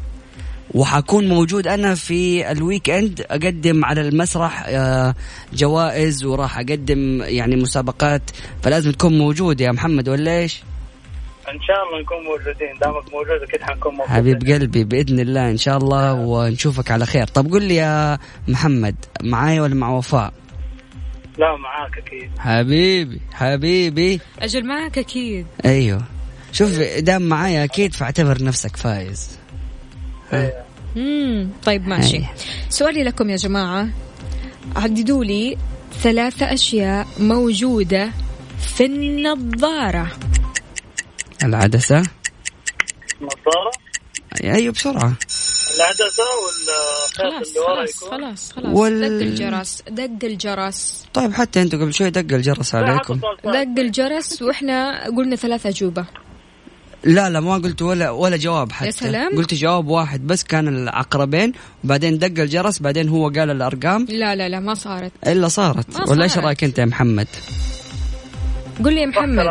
وحكون 0.74 1.28
موجود 1.28 1.68
أنا 1.68 1.96
في 1.96 2.52
الويك 2.52 2.90
إند 2.90 3.26
أقدم 3.30 3.86
على 3.86 4.02
المسرح 4.02 4.64
آه، 4.68 5.16
جوائز 5.54 6.24
وراح 6.26 6.58
أقدم 6.58 7.22
يعني 7.22 7.56
مسابقات 7.56 8.22
فلازم 8.64 8.92
تكون 8.92 9.18
موجود 9.18 9.62
يا 9.62 9.72
محمد 9.72 10.10
ولا 10.10 10.38
إيش؟ 10.38 10.64
إن 11.50 11.62
شاء 11.62 11.84
الله 11.84 12.02
نكون 12.02 12.18
موجودين. 12.24 12.74
دامك 12.82 13.14
موجود 13.14 13.42
أكيد 13.50 13.62
حنكون 13.62 13.94
موجودين. 13.94 14.16
حبيب 14.16 14.54
قلبي 14.54 14.84
بإذن 14.84 15.20
الله 15.20 15.50
إن 15.50 15.58
شاء 15.58 15.78
الله 15.78 16.14
ونشوفك 16.14 16.92
على 16.92 17.06
خير. 17.06 17.28
طب 17.28 17.52
قل 17.52 17.64
لي 17.64 17.76
يا 17.76 18.18
محمد 18.48 18.96
معاي 19.24 19.60
ولا 19.60 19.76
مع 19.76 19.90
وفاء؟ 19.90 20.34
لا 21.38 21.56
معاك 21.56 21.98
أكيد. 21.98 22.32
حبيبي 22.40 23.22
حبيبي. 23.34 24.20
أجل 24.40 24.66
معك 24.66 24.98
أكيد. 24.98 25.46
أيوه. 25.66 26.02
شوف 26.52 26.80
دام 27.00 27.22
معايا 27.22 27.64
أكيد 27.64 27.94
فاعتبر 27.94 28.44
نفسك 28.44 28.76
فايز. 28.76 29.40
امم 30.98 31.50
طيب 31.64 31.88
ماشي. 31.88 32.18
أي. 32.18 32.26
سؤالي 32.70 33.04
لكم 33.04 33.30
يا 33.30 33.36
جماعة. 33.36 33.88
عددوا 34.76 35.24
لي 35.24 35.58
ثلاثة 36.02 36.54
أشياء 36.54 37.08
موجودة 37.20 38.12
في 38.60 38.86
النظارة. 38.86 40.12
العدسة. 41.44 41.98
نظارة؟ 43.22 43.72
أيوه 44.44 44.74
بسرعة. 44.74 45.14
العدسة 45.76 46.24
والخيط 46.44 47.18
خلاص 47.18 47.48
اللي 47.48 47.60
ورا 47.60 47.76
خلاص 47.76 47.96
يكون؟ 47.96 48.10
خلاص 48.10 48.52
خلاص. 48.52 48.76
وال- 48.78 49.20
دق 49.20 49.26
الجرس 49.26 49.84
دق 49.90 50.26
الجرس. 50.26 51.06
طيب 51.14 51.34
حتى 51.34 51.62
أنتوا 51.62 51.80
قبل 51.80 51.94
شوي 51.94 52.10
دق 52.10 52.36
الجرس 52.36 52.76
عليكم. 52.76 53.20
دق 53.46 53.80
الجرس 53.82 54.42
وإحنا 54.42 55.06
قلنا 55.18 55.36
ثلاثة 55.36 55.70
أجوبة. 55.70 56.06
لا 57.04 57.30
لا 57.30 57.40
ما 57.40 57.54
قلت 57.54 57.82
ولا 57.82 58.10
ولا 58.10 58.38
جواب 58.38 58.72
حتى. 58.72 58.86
يا 58.86 58.92
سلام. 58.92 59.38
قلت 59.38 59.54
جواب 59.54 59.88
واحد 59.88 60.28
بس 60.28 60.44
كان 60.44 60.68
العقربين 60.68 61.54
وبعدين 61.84 62.18
دق 62.20 62.42
الجرس 62.42 62.80
بعدين 62.80 63.10
هو 63.10 63.30
قال 63.30 63.50
الأرقام. 63.52 64.06
لا 64.10 64.36
لا 64.36 64.50
لا 64.50 64.60
ما 64.60 64.74
صارت. 64.74 65.12
إلا 65.28 65.48
صارت. 65.48 65.98
ما 66.00 66.10
ولا 66.10 66.24
إيش. 66.24 66.38
رأيك 66.38 66.64
أنت 66.64 66.80
يا 66.80 66.86
محمد؟ 66.86 67.28
قل 68.86 68.94
لي 68.94 69.02
يا 69.02 69.06
محمد. 69.06 69.46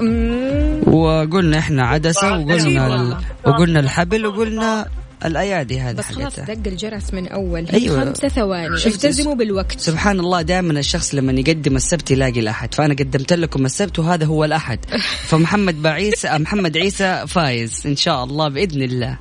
مم. 0.00 0.94
وقلنا 0.94 1.58
إحنا 1.58 1.86
عدسة 1.86 2.26
عجيب 2.26 2.48
وقلنا 2.48 2.94
ال... 2.94 3.16
وقلنا 3.44 3.80
الحبل 3.80 4.26
وقلنا 4.26 4.88
الأيادي 5.24 5.80
هذه 5.80 5.94
بس 5.94 6.04
خلاص 6.04 6.40
دق 6.40 6.66
الجرس 6.66 7.14
من 7.14 7.28
أول. 7.28 7.66
أيوة. 7.66 8.04
خمسة 8.04 8.28
ثواني. 8.28 8.74
التزموا 8.86 9.34
بالوقت. 9.34 9.80
سبحان 9.80 10.20
الله 10.20 10.42
دائما 10.42 10.72
الشخص 10.78 11.14
لما 11.14 11.32
يقدم 11.32 11.76
السبت 11.76 12.10
يلاقي 12.10 12.40
الأحد. 12.40 12.74
فأنا 12.74 12.94
قدمت 12.94 13.32
لكم 13.32 13.64
السبت 13.66 13.98
وهذا 13.98 14.26
هو 14.26 14.44
الأحد. 14.44 14.78
فمحمد 15.28 15.82
بعيسى 15.82 16.38
محمد 16.38 16.76
عيسى 16.78 17.24
فايز 17.28 17.82
إن 17.86 17.96
شاء 17.96 18.24
الله 18.24 18.48
بإذن 18.48 18.82
الله. 18.82 19.18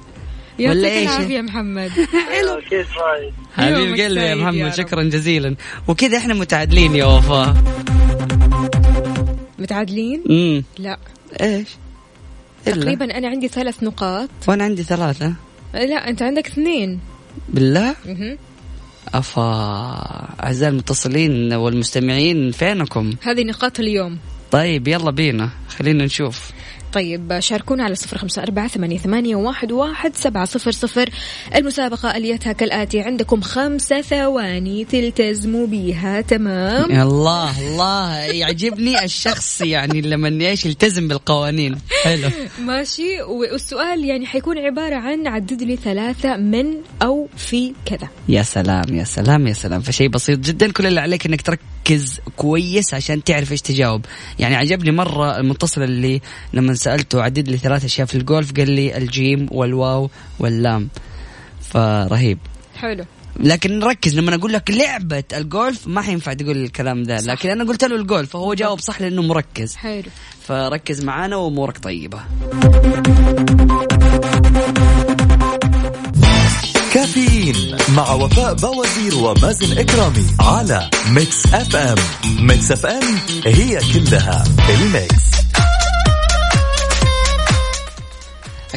ولا 0.59 0.87
يعطيك 0.87 1.29
يا 1.29 1.41
محمد. 1.41 1.91
أكيد 2.57 2.85
فايز؟ 2.95 3.33
حبيب 3.55 3.99
قلبي 3.99 4.21
يا 4.21 4.35
محمد. 4.35 4.73
شكرا 4.73 5.03
جزيلا. 5.03 5.55
وكذا 5.87 6.17
إحنا 6.17 6.33
متعادلين 6.33 6.95
يا 6.95 7.05
وفاء. 7.05 7.55
متعادلين؟ 9.65 10.23
امم 10.29 10.63
لا. 10.77 10.97
إيش؟ 11.41 11.67
إلا. 12.67 12.75
تقريبا 12.75 13.17
أنا 13.17 13.27
عندي 13.27 13.47
ثلاث 13.47 13.83
نقاط. 13.83 14.29
وأنا 14.47 14.63
عندي 14.63 14.83
ثلاثة. 14.83 15.33
لا 15.73 16.09
أنت 16.09 16.21
عندك 16.21 16.47
اثنين. 16.47 16.99
بالله؟ 17.49 17.95
مهم. 18.05 18.37
أفا 19.13 19.41
أعزائي 20.43 20.71
المتصلين 20.71 21.53
والمستمعين 21.53 22.51
فينكم؟ 22.51 23.13
هذه 23.21 23.43
نقاط 23.43 23.79
اليوم. 23.79 24.17
طيب 24.51 24.87
يلا 24.87 25.11
بينا. 25.11 25.49
خلينا 25.69 26.05
نشوف. 26.05 26.51
طيب 26.95 27.39
شاركونا 27.39 27.83
على 27.83 27.95
صفر 27.95 28.17
خمسة 28.17 28.43
أربعة 28.43 28.67
ثمانية, 28.67 28.97
ثمانية 28.97 29.35
واحد, 29.35 29.71
واحد 29.71 30.15
سبعة 30.15 30.45
صفر 30.45 30.71
صفر. 30.71 31.09
المسابقة 31.55 32.17
أليتها 32.17 32.53
كالآتي 32.53 33.01
عندكم 33.01 33.41
خمسة 33.41 34.01
ثواني 34.01 34.85
تلتزموا 34.85 35.67
بيها 35.67 36.21
تمام؟ 36.21 36.91
الله 36.91 37.67
الله 37.67 38.15
يعجبني 38.15 39.03
الشخص 39.03 39.61
يعني 39.61 40.01
لما 40.01 40.47
إيش 40.47 40.65
يلتزم 40.65 41.07
بالقوانين. 41.07 41.77
حلو. 42.03 42.29
ماشي. 42.59 43.21
والسؤال 43.21 44.05
يعني 44.05 44.25
حيكون 44.25 44.57
عبارة 44.57 44.95
عن 44.95 45.27
عدد 45.27 45.63
لي 45.63 45.75
ثلاثة 45.75 46.37
من 46.37 46.65
أو 47.01 47.27
في 47.37 47.73
كذا. 47.85 48.09
يا 48.29 48.43
سلام 48.43 48.95
يا 48.95 49.03
سلام 49.03 49.47
يا 49.47 49.53
سلام. 49.53 49.81
فشيء 49.81 50.09
بسيط 50.09 50.39
جدا. 50.39 50.71
كل 50.71 50.85
اللي 50.85 50.99
عليك 50.99 51.25
إنك 51.25 51.41
ترك 51.41 51.59
تركز 51.85 52.19
كويس 52.35 52.93
عشان 52.93 53.23
تعرف 53.23 53.51
إيش 53.51 53.61
تجاوب. 53.61 54.05
يعني 54.39 54.55
عجبني 54.55 54.91
مرة 54.91 55.37
المتصل 55.37 55.83
اللي 55.83 56.21
لما 56.53 56.71
سألته 56.85 57.21
عدد 57.21 57.49
لي 57.49 57.57
ثلاث 57.57 57.85
أشياء 57.85 58.07
في 58.07 58.15
الجولف 58.15 58.51
قال 58.57 58.71
لي 58.71 58.97
الجيم 58.97 59.47
والواو 59.51 60.09
واللام. 60.39 60.89
فرهيب. 61.61 62.37
حلو. 62.75 63.05
لكن 63.39 63.83
ركز 63.83 64.15
لما 64.15 64.35
أقول 64.35 64.53
لك 64.53 64.71
لعبة 64.71 65.23
الجولف 65.33 65.87
ما 65.87 66.01
حينفع 66.01 66.33
تقول 66.33 66.57
الكلام 66.57 67.03
ذا. 67.03 67.17
لكن 67.21 67.49
أنا 67.49 67.63
قلت 67.63 67.83
له 67.83 67.95
الجولف 67.95 68.29
فهو 68.29 68.53
جاوب 68.53 68.79
صح 68.79 69.01
لأنه 69.01 69.21
مركز. 69.21 69.75
حلو. 69.75 70.03
فركز 70.47 71.03
معانا 71.03 71.35
وأمورك 71.35 71.77
طيبة. 71.77 72.19
كافيين 76.93 77.77
مع 77.95 78.13
وفاء 78.13 78.53
بوازير 78.53 79.15
ومازن 79.15 79.77
إكرامي 79.77 80.25
على 80.39 80.89
Mix 81.09 81.45
FM. 81.53 81.97
Mix 82.39 82.71
FM 82.71 83.17
هي 83.45 83.79
كلها 83.93 84.43
الميكس. 84.69 85.34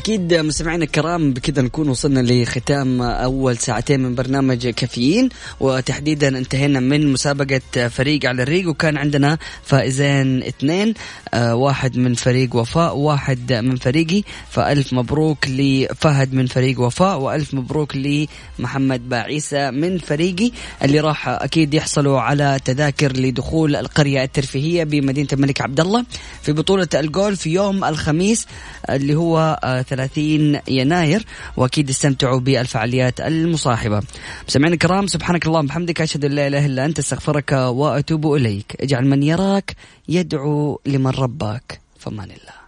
أكيد 0.08 0.34
مستمعينا 0.34 0.84
الكرام 0.84 1.32
بكذا 1.32 1.62
نكون 1.62 1.88
وصلنا 1.88 2.20
لختام 2.20 3.02
أول 3.02 3.56
ساعتين 3.58 4.00
من 4.00 4.14
برنامج 4.14 4.68
كافيين 4.68 5.28
وتحديدا 5.60 6.28
انتهينا 6.28 6.80
من 6.80 7.12
مسابقة 7.12 7.88
فريق 7.88 8.26
على 8.26 8.42
الريق 8.42 8.68
وكان 8.68 8.96
عندنا 8.96 9.38
فائزين 9.62 10.42
اثنين 10.42 10.94
آه، 11.34 11.54
واحد 11.54 11.96
من 11.96 12.14
فريق 12.14 12.56
وفاء 12.56 12.96
واحد 12.96 13.52
من 13.52 13.76
فريقي 13.76 14.22
فألف 14.50 14.92
مبروك 14.92 15.38
لفهد 15.48 16.34
من 16.34 16.46
فريق 16.46 16.80
وفاء 16.80 17.20
وألف 17.20 17.54
مبروك 17.54 17.96
لمحمد 17.96 19.08
باعيسى 19.08 19.70
من 19.70 19.98
فريقي 19.98 20.50
اللي 20.84 21.00
راح 21.00 21.28
أكيد 21.28 21.74
يحصلوا 21.74 22.20
على 22.20 22.60
تذاكر 22.64 23.12
لدخول 23.16 23.76
القرية 23.76 24.22
الترفيهية 24.22 24.84
بمدينة 24.84 25.28
الملك 25.32 25.60
عبد 25.60 25.80
الله 25.80 26.04
في 26.42 26.52
بطولة 26.52 26.88
الجولف 26.94 27.46
يوم 27.46 27.84
الخميس 27.84 28.46
اللي 28.90 29.14
هو 29.14 29.60
آه، 29.64 29.82
30 29.98 30.60
يناير 30.68 31.24
وأكيد 31.56 31.88
استمتعوا 31.88 32.40
بالفعاليات 32.40 33.20
المصاحبة. 33.20 34.02
مستمعينا 34.48 34.74
الكرام 34.74 35.06
سبحانك 35.06 35.46
اللهم 35.46 35.64
وبحمدك 35.64 36.00
أشهد 36.00 36.24
أن 36.24 36.32
لا 36.32 36.46
إله 36.46 36.66
إلا 36.66 36.84
أنت 36.84 36.98
أستغفرك 36.98 37.52
وأتوب 37.52 38.34
إليك، 38.34 38.76
اجعل 38.80 39.06
من 39.06 39.22
يراك 39.22 39.76
يدعو 40.08 40.80
لمن 40.86 41.10
رباك، 41.10 41.80
فمان 41.98 42.30
الله. 42.30 42.67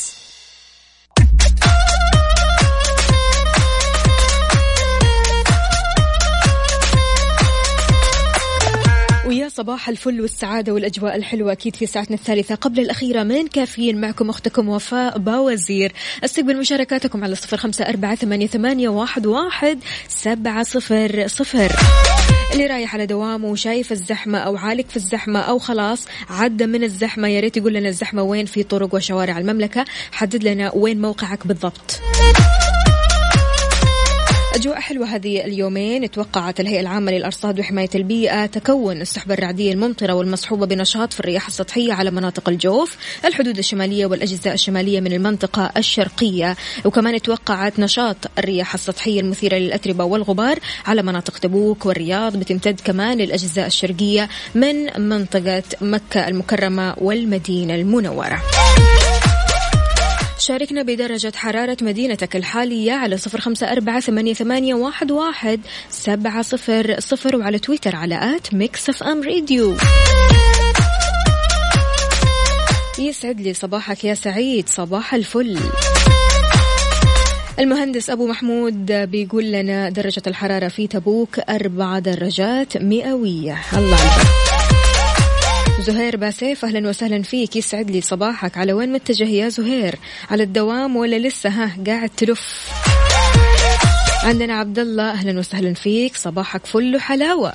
صباح 9.55 9.89
الفل 9.89 10.21
والسعادة 10.21 10.73
والأجواء 10.73 11.15
الحلوة 11.15 11.51
أكيد 11.51 11.75
في 11.75 11.85
ساعتنا 11.85 12.15
الثالثة. 12.15 12.55
قبل 12.55 12.79
الأخيرة 12.79 13.23
من 13.23 13.47
كافيين 13.47 14.01
معكم 14.01 14.29
أختكم 14.29 14.69
وفاء 14.69 15.17
باوزير. 15.17 15.93
استقبل 16.23 16.57
مشاركاتكم 16.57 17.23
على 17.23 17.35
صفر 17.35 17.57
خمسة 17.57 17.85
أربعة 17.89 18.15
ثمانية, 18.15 18.89
واحد 18.89 19.79
سبعة 20.07 20.63
صفر 20.63 21.27
صفر. 21.27 21.71
اللي 22.53 22.67
رايح 22.67 22.93
على 22.93 23.05
دوامه 23.05 23.47
وشايف 23.47 23.91
الزحمة 23.91 24.37
أو 24.37 24.57
عالق 24.57 24.85
في 24.89 24.95
الزحمة 24.95 25.39
أو 25.39 25.59
خلاص 25.59 26.05
عدى 26.29 26.65
من 26.65 26.83
الزحمة 26.83 27.27
يا 27.27 27.39
ريت 27.39 27.57
يقول 27.57 27.73
لنا 27.73 27.89
الزحمة 27.89 28.23
وين 28.23 28.45
في 28.45 28.63
طرق 28.63 28.95
وشوارع 28.95 29.37
المملكة. 29.37 29.85
حدد 30.11 30.43
لنا 30.43 30.71
وين 30.75 31.01
موقعك 31.01 31.47
بالضبط. 31.47 32.01
أجواء 34.61 34.79
حلوة 34.79 35.07
هذه 35.07 35.45
اليومين 35.45 36.11
توقعت 36.11 36.59
الهيئة 36.59 36.79
العامة 36.79 37.11
للأرصاد 37.11 37.59
وحماية 37.59 37.89
البيئة 37.95 38.45
تكون 38.45 39.01
السحب 39.01 39.31
الرعدية 39.31 39.73
الممطرة 39.73 40.13
والمصحوبة 40.13 40.65
بنشاط 40.65 41.13
في 41.13 41.19
الرياح 41.19 41.47
السطحية 41.47 41.93
على 41.93 42.11
مناطق 42.11 42.49
الجوف 42.49 42.97
الحدود 43.25 43.57
الشمالية 43.57 44.05
والأجزاء 44.05 44.53
الشمالية 44.53 44.99
من 44.99 45.13
المنطقة 45.13 45.71
الشرقية. 45.77 46.55
وكمان 46.85 47.21
توقعت 47.21 47.79
نشاط 47.79 48.17
الرياح 48.37 48.73
السطحية 48.73 49.21
المثيرة 49.21 49.55
للأتربة 49.55 50.03
والغبار 50.03 50.59
على 50.85 51.01
مناطق 51.01 51.37
تبوك 51.37 51.85
والرياض 51.85 52.37
بتمتد 52.37 52.79
كمان 52.79 53.17
للأجزاء 53.17 53.67
الشرقية 53.67 54.29
من 54.55 55.01
منطقة 55.09 55.63
مكة 55.81 56.27
المكرمة 56.27 56.95
والمدينة 56.97 57.75
المنورة. 57.75 58.41
شاركنا 60.41 60.83
بدرجة 60.83 61.31
حرارة 61.35 61.77
مدينتك 61.81 62.35
الحالية 62.35 62.93
على 62.93 63.17
صفر 63.17 63.41
خمسة 63.41 63.71
أربعة 63.71 63.99
ثمانية, 63.99 64.33
ثمانية 64.33 64.73
واحد, 64.73 65.11
واحد 65.11 65.61
سبعة 65.89 66.41
صفر 66.41 66.95
صفر 66.99 67.35
وعلى 67.35 67.59
تويتر 67.59 67.95
على 67.95 68.35
at 68.35 68.53
Mix 68.53 68.89
FM 68.89 69.23
Radio. 69.23 69.75
يسعد 72.99 73.41
لي 73.41 73.53
صباحك 73.53 74.03
يا 74.03 74.13
سعيد 74.13 74.69
صباح 74.69 75.13
الفل. 75.13 75.59
المهندس 77.59 78.09
أبو 78.09 78.27
محمود 78.27 78.91
بيقول 78.91 79.51
لنا 79.51 79.89
درجة 79.89 80.23
الحرارة 80.27 80.67
في 80.67 80.87
تبوك 80.87 81.39
أربعة 81.39 81.99
درجات 81.99 82.77
مئوية. 82.77 83.57
الله 83.73 83.97
عليك 83.97 84.50
زهير 85.81 86.17
باسيف 86.17 86.65
أهلا 86.65 86.89
وسهلا 86.89 87.21
فيك. 87.23 87.55
يسعد 87.55 87.91
لي 87.91 88.01
صباحك. 88.01 88.57
على 88.57 88.73
وين 88.73 88.91
متجه 88.91 89.27
يا 89.27 89.49
زهير؟ 89.49 89.95
على 90.31 90.43
الدوام 90.43 90.95
ولا 90.95 91.19
لسه؟ 91.19 91.49
ها 91.49 91.77
قاعد 91.87 92.09
تلف. 92.09 92.69
عندنا 94.23 94.53
عبد 94.53 94.79
الله 94.79 95.11
أهلا 95.11 95.39
وسهلا 95.39 95.73
فيك. 95.73 96.17
صباحك 96.17 96.65
فل 96.65 96.99
حلاوه 96.99 97.53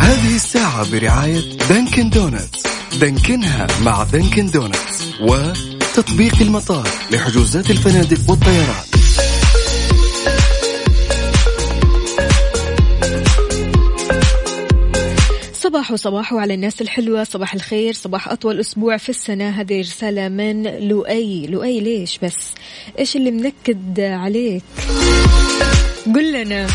هذه 0.00 0.34
الساعة 0.34 0.90
برعاية 0.92 1.58
Dunkin' 1.68 2.10
Donuts. 2.10 2.62
دانكنها 3.00 3.66
مع 3.82 4.02
Dunkin' 4.02 4.50
Donuts 4.50 5.20
وتطبيق 5.98 6.40
المطار 6.40 6.88
لحجوزات 7.12 7.70
الفنادق 7.70 8.30
والطيران. 8.30 8.84
صباح 15.52 15.90
وصباح 15.90 16.34
على 16.34 16.54
الناس 16.54 16.82
الحلوة 16.82 17.24
صباح 17.24 17.54
الخير 17.54 17.92
صباح 17.92 18.28
أطول 18.28 18.60
أسبوع 18.60 18.96
في 18.96 19.08
السنة 19.08 19.48
هذه 19.60 19.80
رسالة 19.80 20.28
من 20.28 20.62
لؤي. 20.62 21.46
لؤي 21.46 21.80
ليش 21.80 22.18
بس؟ 22.18 22.36
إيش 22.98 23.16
اللي 23.16 23.30
منكد 23.30 24.00
عليك؟ 24.00 24.62
قل 26.14 26.32
لنا. 26.32 26.66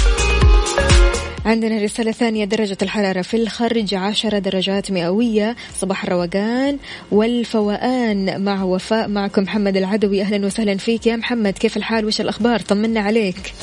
عندنا 1.45 1.83
رسالة 1.83 2.11
ثانية 2.11 2.45
درجة 2.45 2.77
الحرارة 2.81 3.21
في 3.21 3.37
الخرج 3.37 3.93
عشرة 3.93 4.39
درجات 4.39 4.91
مئوية 4.91 5.55
صباح 5.79 6.03
الروقان. 6.03 6.77
والفوقان 7.11 8.43
مع 8.43 8.63
وفاء 8.63 9.07
معكم 9.07 9.43
محمد 9.43 9.77
العدوي. 9.77 10.21
أهلا 10.21 10.45
وسهلا 10.45 10.77
فيك 10.77 11.07
يا 11.07 11.15
محمد. 11.15 11.53
كيف 11.53 11.77
الحال؟ 11.77 12.05
وش 12.05 12.21
الأخبار؟ 12.21 12.59
طمنا 12.59 12.99
عليك. 12.99 13.53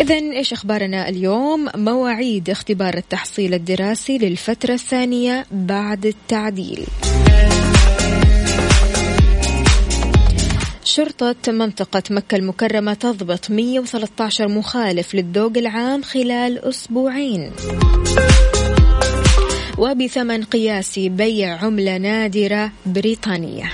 إذا 0.00 0.14
إيش 0.14 0.52
أخبارنا 0.52 1.08
اليوم؟ 1.08 1.68
مواعيد 1.74 2.50
اختبار 2.50 2.96
التحصيل 2.96 3.54
الدراسي 3.54 4.18
للفترة 4.18 4.74
الثانية 4.74 5.46
بعد 5.50 6.06
التعديل. 6.06 6.86
شرطة 10.88 11.52
منطقة 11.52 12.02
مكة 12.10 12.36
المكرمة 12.36 12.94
تضبط 12.94 13.50
113 13.50 14.48
مخالف 14.48 15.14
للذوق 15.14 15.52
العام 15.56 16.02
خلال 16.02 16.64
أسبوعين. 16.64 17.52
وبثمن 19.78 20.44
قياسي 20.44 21.08
بيع 21.08 21.64
عملة 21.64 21.96
نادرة 21.96 22.72
بريطانية. 22.86 23.70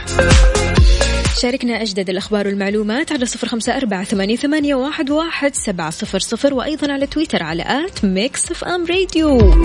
شاركنا 1.41 1.83
أجدد 1.83 2.11
الأخبار 2.11 2.47
والمعلومات 2.47 3.13
على 3.13 3.27
صفر 3.27 3.49
خمسة 3.49 3.77
أربعة 3.77 4.05
ثمانية, 4.05 4.75
واحد 5.11 5.55
سبعة 5.55 5.91
صفر 5.91 6.19
صفر 6.19 6.55
وأيضا 6.55 6.93
على 6.93 7.07
تويتر 7.07 7.43
على 7.43 7.63
at 7.63 8.05
Mix 8.05 8.51
FM 8.51 8.87
Radio 8.87 9.65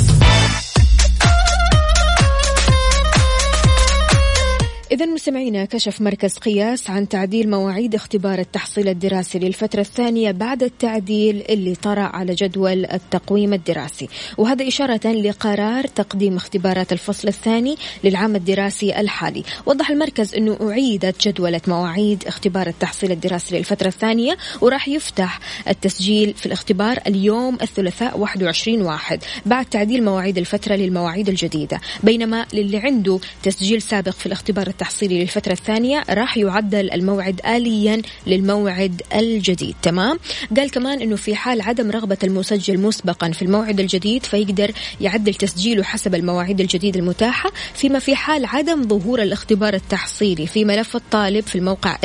إذا 5.01 5.09
مستمعينا 5.09 5.65
كشف 5.65 6.01
مركز 6.01 6.37
قياس 6.37 6.89
عن 6.89 7.07
تعديل 7.07 7.49
مواعيد 7.49 7.95
اختبار 7.95 8.39
التحصيل 8.39 8.87
الدراسي 8.87 9.39
للفترة 9.39 9.81
الثانية 9.81 10.31
بعد 10.31 10.63
التعديل 10.63 11.43
اللي 11.49 11.75
طرأ 11.75 12.01
على 12.01 12.35
جدول 12.35 12.85
التقويم 12.85 13.53
الدراسي. 13.53 14.09
وهذا 14.37 14.67
إشارة 14.67 15.07
لقرار 15.07 15.87
تقديم 15.87 16.35
اختبارات 16.35 16.93
الفصل 16.93 17.27
الثاني 17.27 17.77
للعام 18.03 18.35
الدراسي 18.35 18.99
الحالي. 18.99 19.43
وضح 19.65 19.89
المركز 19.89 20.35
أنه 20.35 20.57
أعيدت 20.61 21.27
جدولة 21.27 21.61
مواعيد 21.67 22.23
اختبار 22.27 22.67
التحصيل 22.67 23.11
الدراسي 23.11 23.57
للفترة 23.57 23.87
الثانية 23.87 24.37
وراح 24.61 24.87
يفتح 24.87 25.39
التسجيل 25.67 26.33
في 26.33 26.45
الاختبار 26.45 26.99
اليوم 27.07 27.57
الثلاثاء 27.61 28.19
21 28.19 28.81
واحد 28.81 29.23
بعد 29.45 29.65
تعديل 29.65 30.03
مواعيد 30.03 30.37
الفترة 30.37 30.75
للمواعيد 30.75 31.29
الجديدة. 31.29 31.81
بينما 32.03 32.45
للي 32.53 32.77
عنده 32.77 33.19
تسجيل 33.43 33.81
سابق 33.81 34.11
في 34.11 34.25
الاختبار 34.25 34.67
التحصيلي 34.91 35.21
للفترة 35.21 35.51
الثانية 35.51 36.03
راح 36.09 36.37
يعدل 36.37 36.91
الموعد 36.91 37.41
آليا 37.45 38.01
للموعد 38.27 39.01
الجديد. 39.15 39.75
تمام؟ 39.81 40.19
قال 40.57 40.71
كمان 40.71 41.01
أنه 41.01 41.15
في 41.15 41.35
حال 41.35 41.61
عدم 41.61 41.91
رغبة 41.91 42.17
المسجل 42.23 42.79
مسبقا 42.79 43.31
في 43.31 43.41
الموعد 43.41 43.79
الجديد 43.79 44.25
فيقدر 44.25 44.71
يعدل 45.01 45.33
تسجيله 45.33 45.83
حسب 45.83 46.15
المواعيد 46.15 46.61
الجديدة 46.61 46.99
المتاحة 46.99 47.51
فيما 47.73 47.99
في 47.99 48.15
حال 48.15 48.45
عدم 48.45 48.87
ظهور 48.87 49.21
الاختبار 49.21 49.73
التحصيلي 49.73 50.47
في 50.47 50.65
ملف 50.65 50.95
الطالب 50.95 51.43
في 51.47 51.55
الموقع 51.55 51.97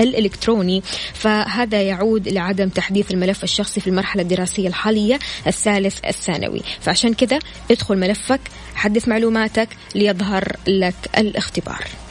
الإلكتروني. 0.00 0.82
فهذا 1.14 1.82
يعود 1.82 2.28
لعدم 2.28 2.68
تحديث 2.68 3.10
الملف 3.10 3.44
الشخصي 3.44 3.80
في 3.80 3.86
المرحلة 3.86 4.22
الدراسية 4.22 4.68
الحالية 4.68 5.18
الثالث 5.46 5.98
الثانوي. 6.04 6.62
فعشان 6.80 7.14
كذا 7.14 7.38
ادخل 7.70 7.98
ملفك 7.98 8.40
حدث 8.74 9.08
معلوماتك 9.08 9.68
ليظهر 9.94 10.56
لك 10.66 10.94
الاختبار. 11.18 12.01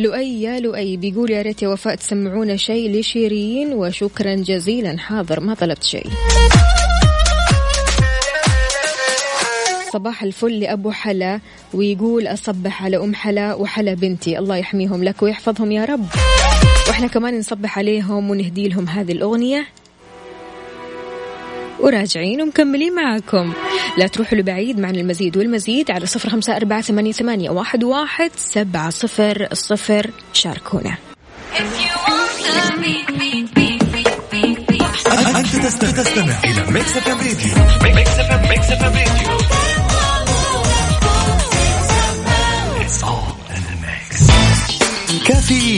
لؤي 0.00 0.42
يا 0.42 0.60
لؤي 0.60 0.96
بيقول 0.96 1.30
يا 1.30 1.42
ريت 1.42 1.62
يا 1.62 1.68
وفاء 1.68 1.94
تسمعونا 1.94 2.56
شيء 2.56 3.00
لشيرين 3.00 3.72
وشكرا 3.72 4.34
جزيلا 4.34 4.98
حاضر 4.98 5.40
ما 5.40 5.54
طلبت 5.54 5.82
شيء. 5.82 6.06
صباح 9.92 10.22
الفل 10.22 10.60
لأبو 10.60 10.90
حلا 10.90 11.40
ويقول 11.74 12.26
أصبح 12.26 12.84
على 12.84 12.96
أم 12.96 13.14
حلا 13.14 13.54
وحلا 13.54 13.94
بنتي 13.94 14.38
الله 14.38 14.56
يحميهم 14.56 15.04
لك 15.04 15.22
ويحفظهم 15.22 15.72
يا 15.72 15.84
رب. 15.84 16.06
وإحنا 16.88 17.06
كمان 17.06 17.38
نصبح 17.38 17.78
عليهم 17.78 18.30
ونهدي 18.30 18.68
لهم 18.68 18.88
هذه 18.88 19.12
الأغنية. 19.12 19.66
وراجعين 21.82 22.42
ومكملين 22.42 22.94
معاكم. 22.94 23.52
لا 23.98 24.06
تروحوا 24.06 24.38
لبعيد 24.38 24.78
معنا 24.78 25.00
المزيد 25.00 25.36
والمزيد 25.36 25.90
على 25.90 26.06
صفر 26.06 26.28
خمسة 26.28 26.56
أربعة 26.56 26.80
ثمانية, 26.80 27.12
ثمانية 27.12 27.50
واحد, 27.50 27.84
واحد 27.84 28.30
سبعة 28.36 28.90
صفر 28.90 29.48
صفر. 29.52 30.10
شاركونا. 30.32 30.96
أنت 35.36 35.56
تستمع 35.56 36.34
إلى 36.44 36.70
Mix 36.70 36.96
FM 36.96 37.18
Radio. 37.18 37.94
Mix 37.94 38.70
FM 38.70 38.94
Radio. 38.94 39.59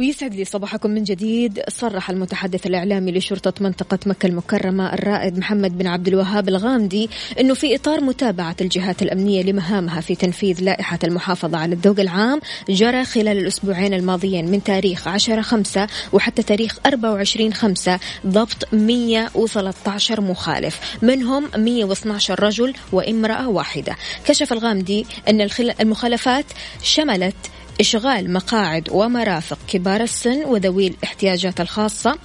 ويسعد 0.00 0.34
لي 0.34 0.44
صباحكم 0.44 0.90
من 0.90 1.04
جديد. 1.04 1.62
صرح 1.68 2.10
المتحدث 2.10 2.66
الإعلامي 2.66 3.12
لشرطة 3.12 3.52
منطقة 3.60 3.98
مكة 4.06 4.26
المكرمة 4.26 4.94
الرائد 4.94 5.38
محمد 5.38 5.78
بن 5.78 5.86
عبد 5.86 6.08
الوهاب 6.08 6.48
الغامدي 6.48 7.10
أنه 7.40 7.54
في 7.54 7.74
إطار 7.74 8.04
متابعة 8.04 8.56
الجهات 8.60 9.02
الأمنية 9.02 9.42
لمهامها 9.42 10.00
في 10.00 10.14
تنفيذ 10.14 10.60
لائحة 10.60 10.98
المحافظة 11.04 11.58
على 11.58 11.74
الذوق 11.74 12.00
العام 12.00 12.40
جرى 12.68 13.04
خلال 13.04 13.38
الأسبوعين 13.38 13.94
الماضيين 13.94 14.50
من 14.50 14.62
تاريخ 14.62 15.08
10 15.08 15.40
خمسة 15.40 15.86
وحتى 16.12 16.42
تاريخ 16.42 16.78
24 16.86 17.54
خمسة 17.54 17.98
ضبط 18.26 18.74
113 18.74 20.20
مخالف. 20.20 20.98
منهم 21.02 21.48
112 21.56 22.42
رجل 22.42 22.74
وامرأة 22.92 23.48
واحدة. 23.48 23.96
كشف 24.24 24.52
الغامدي 24.52 25.06
أن 25.28 25.48
المخالفات 25.80 26.46
شملت 26.82 27.36
إشغال 27.80 28.32
مقاعد 28.32 28.88
ومرافق 28.92 29.58
كبار 29.68 30.00
السن 30.00 30.44
وذوي 30.44 30.86
الاحتياجات 30.86 31.60
الخاصة 31.60 32.18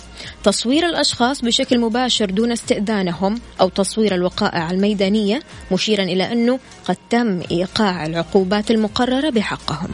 تصوير 0.43 0.89
الأشخاص 0.89 1.41
بشكل 1.41 1.79
مباشر 1.79 2.25
دون 2.25 2.51
استئذانهم 2.51 3.41
أو 3.61 3.69
تصوير 3.69 4.15
الوقائع 4.15 4.71
الميدانية 4.71 5.39
مشيرا 5.71 6.03
إلى 6.03 6.31
أنه 6.31 6.59
قد 6.85 6.97
تم 7.09 7.41
إيقاع 7.51 8.05
العقوبات 8.05 8.71
المقررة 8.71 9.29
بحقهم. 9.29 9.89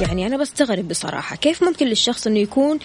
يعني 0.00 0.26
أنا 0.26 0.36
بستغرب 0.36 0.88
بصراحة 0.88 1.36
كيف 1.36 1.64
ممكن 1.64 1.86
للشخص 1.86 2.26
أنه 2.26 2.38
يكون 2.38 2.78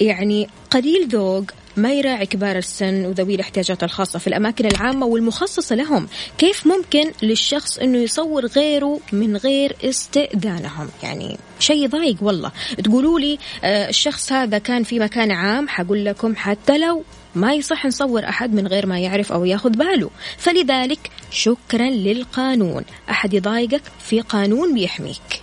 يعني 0.00 0.48
قليل 0.70 1.08
ذوق 1.08 1.44
ما 1.76 1.92
يراعي 1.92 2.26
كبار 2.26 2.56
السن 2.56 3.06
وذوي 3.06 3.34
الاحتياجات 3.34 3.82
الخاصة 3.82 4.18
في 4.18 4.26
الأماكن 4.26 4.66
العامة 4.66 5.06
والمخصصة 5.06 5.74
لهم. 5.74 6.08
كيف 6.38 6.66
ممكن 6.66 7.12
للشخص 7.22 7.78
أنه 7.78 7.98
يصور 7.98 8.46
غيره 8.46 9.00
من 9.12 9.36
غير 9.36 9.76
استئذانهم؟ 9.84 10.88
يعني 11.02 11.38
شيء 11.58 11.88
ضايق 11.88 12.16
والله. 12.20 12.52
تقولوا 12.84 13.20
لي 13.20 13.38
آه 13.64 13.88
الشخص 13.88 14.32
هذا 14.32 14.58
كان 14.58 14.82
في 14.82 14.98
مكان 14.98 15.30
عام 15.30 15.68
حقول 15.68 16.04
لكم 16.04 16.36
حتى 16.36 16.78
لو 16.78 17.04
ما 17.34 17.54
يصح 17.54 17.86
نصور 17.86 18.24
أحد 18.24 18.54
من 18.54 18.66
غير 18.66 18.86
ما 18.86 18.98
يعرف 18.98 19.32
أو 19.32 19.44
ياخذ 19.44 19.70
باله. 19.70 20.10
فلذلك 20.38 21.10
شكرا 21.30 21.90
للقانون. 21.90 22.84
أحد 23.10 23.34
يضايقك 23.34 23.82
في 23.98 24.20
قانون 24.20 24.74
بيحميك. 24.74 25.42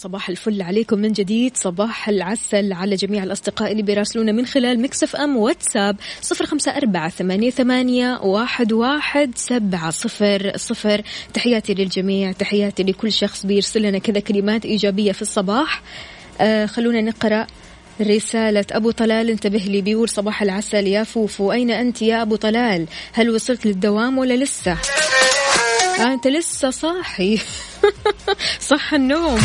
صباح 0.00 0.28
الفل 0.28 0.62
عليكم 0.62 0.98
من 0.98 1.12
جديد. 1.12 1.56
صباح 1.56 2.08
العسل 2.08 2.72
على 2.72 2.96
جميع 2.96 3.22
الأصدقاء 3.22 3.72
اللي 3.72 3.82
بيراسلونا 3.82 4.32
من 4.32 4.46
خلال 4.46 4.82
Mix 4.82 5.16
FM 5.16 5.36
واتساب. 5.36 5.96
صفر 6.20 6.46
خمسة 6.46 6.76
أربعة 6.76 7.08
ثمانية, 7.08 7.50
ثمانية 7.50 8.20
واحد, 8.22 8.72
واحد 8.72 9.30
سبعة 9.36 9.90
صفر 9.90 10.52
صفر. 10.56 11.02
تحياتي 11.34 11.74
للجميع 11.74 12.32
تحياتي 12.32 12.82
لكل 12.82 13.12
شخص 13.12 13.46
بيرسل 13.46 13.82
لنا 13.82 13.98
كذا 13.98 14.20
كلمات 14.20 14.64
إيجابية 14.64 15.12
في 15.12 15.22
الصباح. 15.22 15.82
آه 16.40 16.66
خلونا 16.66 17.00
نقرأ 17.00 17.46
رسالة 18.00 18.64
أبو 18.72 18.90
طلال. 18.90 19.30
انتبه 19.30 19.58
لي 19.58 19.80
بيقول 19.80 20.08
صباح 20.08 20.42
العسل 20.42 20.86
يا 20.86 21.04
فوفو. 21.04 21.52
أين 21.52 21.70
أنت 21.70 22.02
يا 22.02 22.22
أبو 22.22 22.36
طلال؟ 22.36 22.86
هل 23.12 23.30
وصلت 23.30 23.66
للدوام 23.66 24.18
ولا 24.18 24.34
لسه؟ 24.34 24.76
آه 25.98 26.12
أنت 26.12 26.26
لسه 26.26 26.70
صاحي. 26.70 27.38
صح 28.70 28.94
النوم. 28.94 29.40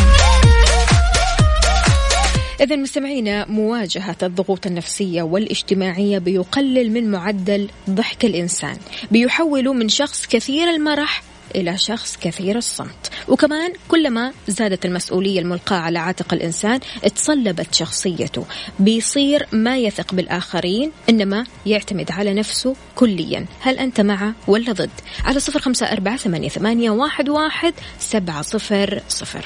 إذا 2.61 2.75
مستمعينا 2.75 3.45
مواجهة 3.45 4.15
الضغوط 4.23 4.65
النفسية 4.65 5.21
والاجتماعية 5.21 6.17
بيقلل 6.17 6.91
من 6.91 7.11
معدل 7.11 7.69
ضحك 7.89 8.25
الإنسان 8.25 8.77
بيحوله 9.11 9.73
من 9.73 9.89
شخص 9.89 10.25
كثير 10.27 10.69
المرح 10.69 11.23
إلى 11.55 11.77
شخص 11.77 12.17
كثير 12.17 12.57
الصمت. 12.57 13.11
وكمان 13.27 13.73
كلما 13.87 14.33
زادت 14.47 14.85
المسؤولية 14.85 15.39
الملقاة 15.39 15.77
على 15.77 15.99
عاتق 15.99 16.33
الإنسان 16.33 16.79
تصلبت 17.15 17.75
شخصيته. 17.75 18.45
بيصير 18.79 19.47
ما 19.51 19.77
يثق 19.77 20.13
بالآخرين 20.13 20.91
إنما 21.09 21.45
يعتمد 21.65 22.11
على 22.11 22.33
نفسه 22.33 22.75
كليا. 22.95 23.45
هل 23.59 23.79
أنت 23.79 24.01
مع 24.01 24.33
ولا 24.47 24.71
ضد؟ 24.71 24.89
على 25.23 25.39
صفر 25.39 25.59
خمسة 25.59 25.85
أربعة 25.85 26.17
ثمانية, 26.17 26.89
واحد, 26.89 27.29
واحد 27.29 27.73
سبعة 27.99 28.41
صفر 28.41 29.01
صفر. 29.09 29.45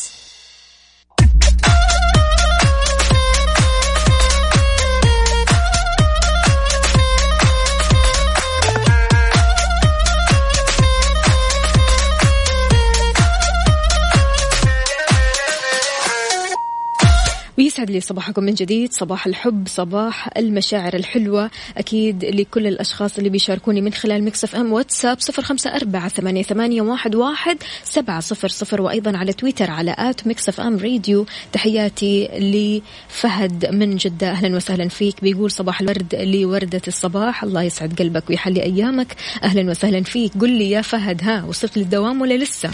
ويسعد 17.81 17.93
لي 17.93 18.01
صباحكم 18.01 18.43
من 18.43 18.53
جديد. 18.53 18.93
صباح 18.93 19.27
الحب 19.27 19.67
صباح 19.67 20.29
المشاعر 20.37 20.93
الحلوة. 20.93 21.51
أكيد 21.77 22.25
لكل 22.25 22.67
الأشخاص 22.67 23.17
اللي 23.17 23.29
بيشاركوني 23.29 23.81
من 23.81 23.93
خلال 23.93 24.23
Mix 24.23 24.55
FM 24.55 24.73
واتساب 24.73 25.19
صفر 25.19 25.41
خمسة 25.41 25.75
أربعة 25.75 26.09
ثمانية, 26.09 26.43
ثمانية 26.43 26.81
واحد, 26.81 27.15
واحد 27.15 27.57
سبعة 27.83 28.19
صفر 28.19 28.47
صفر 28.47 28.81
وأيضا 28.81 29.17
على 29.17 29.33
تويتر 29.33 29.71
على 29.71 29.95
at 29.97 30.27
Mix 30.27 30.59
FM 30.61 30.77
Radio. 30.77 31.25
تحياتي 31.53 32.27
لفهد 32.27 33.65
من 33.65 33.95
جدة. 33.95 34.31
أهلا 34.31 34.55
وسهلا 34.55 34.87
فيك. 34.87 35.21
بيقول 35.21 35.51
صباح 35.51 35.81
الورد 35.81 36.15
لوردة 36.15 36.81
الصباح. 36.87 37.43
الله 37.43 37.63
يسعد 37.63 37.93
قلبك 37.99 38.29
ويحلي 38.29 38.63
أيامك. 38.63 39.15
أهلا 39.43 39.71
وسهلا 39.71 40.03
فيك. 40.03 40.31
قل 40.41 40.49
لي 40.49 40.69
يا 40.69 40.81
فهد 40.81 41.23
ها 41.23 41.43
وصلت 41.43 41.77
للدوام 41.77 42.21
ولا 42.21 42.33
لسه؟ 42.33 42.69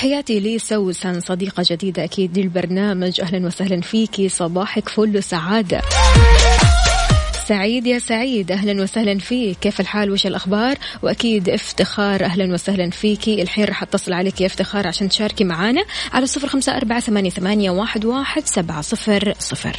تحياتي 0.00 0.40
لي 0.40 0.58
سوسن 0.58 1.20
صديقة 1.20 1.62
جديدة 1.70 2.04
أكيد 2.04 2.38
للبرنامج. 2.38 3.20
أهلا 3.20 3.46
وسهلا 3.46 3.80
فيكي 3.80 4.28
صباحك 4.28 4.88
فل 4.88 5.16
وسعادة. 5.16 5.82
سعيد 7.48 7.86
يا 7.86 7.98
سعيد. 7.98 8.52
أهلا 8.52 8.82
وسهلا 8.82 9.18
فيك. 9.18 9.58
كيف 9.58 9.80
الحال؟ 9.80 10.10
وش 10.10 10.26
الأخبار؟ 10.26 10.78
وأكيد 11.02 11.48
افتخار. 11.48 12.24
أهلا 12.24 12.54
وسهلا 12.54 12.90
فيكي 12.90 13.42
الحين 13.42 13.64
راح 13.64 13.82
أتصل 13.82 14.12
عليك 14.12 14.40
يا 14.40 14.46
افتخار 14.46 14.86
عشان 14.86 15.08
تشاركي 15.08 15.44
معانا 15.44 15.84
على 16.12 16.26
صفر 16.26 16.48
خمسة 16.48 16.76
أربعة 16.76 17.00
ثمانية, 17.00 17.70
واحد, 17.70 18.04
واحد 18.04 18.46
سبعة 18.46 18.80
صفر 18.80 19.34
صفر. 19.38 19.76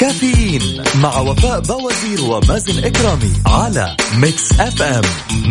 كافيين 0.00 0.82
مع 1.02 1.20
وفاء 1.20 1.60
بوازير 1.60 2.20
ومازن 2.24 2.84
إكرامي 2.84 3.32
على 3.46 3.96
Mix 4.18 4.60
FM. 4.60 5.02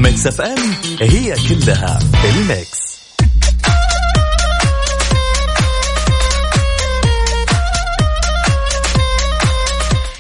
Mix 0.01 0.27
FM 0.27 0.57
هي 1.01 1.35
كلها 1.49 1.99
ال 2.25 2.37
Mix. 2.37 2.85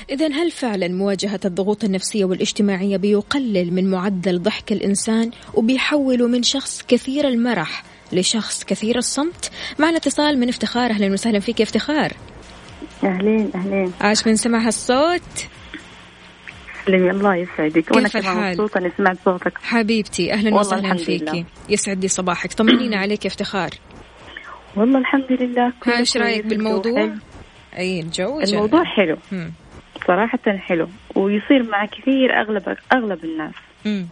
إذا 0.09 0.27
هل 0.27 0.51
فعلا 0.51 0.87
مواجهة 0.87 1.39
الضغوط 1.45 1.83
النفسية 1.83 2.25
والاجتماعية 2.25 2.97
بيقلل 2.97 3.73
من 3.73 3.89
معدل 3.91 4.41
ضحك 4.43 4.71
الإنسان 4.71 5.31
وبيحوله 5.53 6.27
من 6.27 6.43
شخص 6.43 6.81
كثير 6.87 7.27
المرح 7.27 7.83
لشخص 8.11 8.63
كثير 8.63 8.97
الصمت؟ 8.97 9.51
معنا 9.79 9.97
اتصال 9.97 10.39
من 10.39 10.49
افتخار 10.49 10.91
أهلا 10.91 11.13
وسهلا 11.13 11.39
فيك 11.39 11.59
يا 11.59 11.65
افتخار. 11.65 12.13
أهلين 13.03 13.51
أهلين 13.55 13.93
عاش 14.01 14.27
من 14.27 14.35
سمع 14.35 14.59
هالصوت 14.59 15.47
سلمي 16.85 17.11
الله 17.11 17.35
يسعدك 17.35 17.91
وأنا 17.91 18.07
كيف 18.07 18.17
كمان 18.21 18.37
الحال؟ 18.37 18.51
مبسوطة 18.51 18.77
إني 18.77 18.91
سمعت 18.97 19.17
صوتك 19.25 19.57
حبيبتي 19.63 20.33
أهلا 20.33 20.55
والله 20.55 20.59
وسهلا 20.59 20.97
فيكي. 20.97 21.45
يسعد 21.69 22.01
لي 22.01 22.07
صباحك 22.07 22.53
طمنينا 22.53 22.97
عليك 22.97 23.25
يا 23.25 23.29
افتخار 23.29 23.69
والله 24.75 24.99
الحمد 24.99 25.31
لله 25.31 25.73
إيش 25.87 26.17
رأيك 26.17 26.45
بالموضوع. 26.45 27.09
أي 27.77 27.99
الجو 27.99 28.39
الموضوع. 28.39 28.83
حلو 28.83 29.17
مم. 29.31 29.51
صراحة 30.07 30.39
حلو 30.57 30.87
ويصير 31.15 31.63
مع 31.63 31.85
كثير 31.85 32.41
أغلب 32.41 32.77
أغلب 32.93 33.23
الناس 33.23 33.53
مم. 33.85 34.07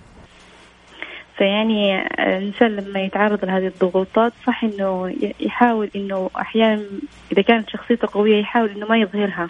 فيعني 1.38 2.02
الإنسان 2.20 2.76
لما 2.76 3.00
يتعرض 3.02 3.46
لهذه 3.46 3.68
الضغوطات 3.68 4.34
صح 4.48 4.64
إنه 4.64 5.16
يحاول 5.40 5.90
إنه 5.96 6.30
أحيانا 6.38 6.84
إذا 7.32 7.42
كانت 7.42 7.70
شخصيته 7.70 8.08
قوية 8.12 8.42
يحاول 8.42 8.70
إنه 8.70 8.86
ما 8.86 8.98
يظهرها 8.98 9.50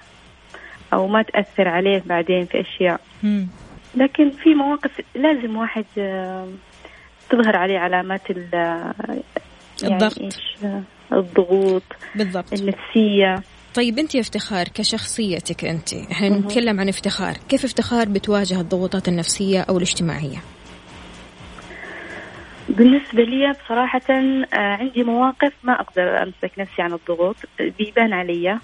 أو 0.93 1.07
ما 1.07 1.21
تأثر 1.21 1.67
عليه 1.67 2.03
بعدين 2.05 2.45
في 2.45 2.61
أشياء 2.61 3.01
مم. 3.23 3.47
لكن 3.95 4.29
في 4.29 4.55
مواقف 4.55 4.91
لازم 5.15 5.55
واحد 5.57 5.85
آه، 5.97 6.47
تظهر 7.29 7.55
عليه 7.55 7.79
علامات 7.79 8.31
ال 8.31 8.47
يعني 8.53 9.93
الضغط. 9.93 10.19
آه، 10.63 10.81
الضغوط 11.13 11.83
بالضبط 12.15 12.53
النفسية 12.53 13.35
طيب 13.75 13.99
أنت 13.99 14.15
يا 14.15 14.19
افتخار 14.19 14.65
كشخصيتك 14.67 15.65
أنت 15.65 15.93
إحنا. 15.93 16.29
نتكلم 16.29 16.79
عن 16.79 16.89
افتخار 16.89 17.33
كيف 17.49 17.63
افتخار 17.65 18.09
بتواجه 18.09 18.61
الضغوطات 18.61 19.07
النفسية 19.07 19.61
أو 19.61 19.77
الاجتماعية 19.77 20.37
بالنسبة 22.69 23.23
لي 23.23 23.51
بصراحة 23.51 24.01
آه، 24.09 24.45
عندي 24.53 25.03
مواقف 25.03 25.53
ما 25.63 25.73
أقدر 25.73 26.23
أمسك 26.23 26.51
نفسي 26.57 26.81
عن 26.81 26.93
الضغوط 26.93 27.35
بيبان 27.59 28.13
علي. 28.13 28.59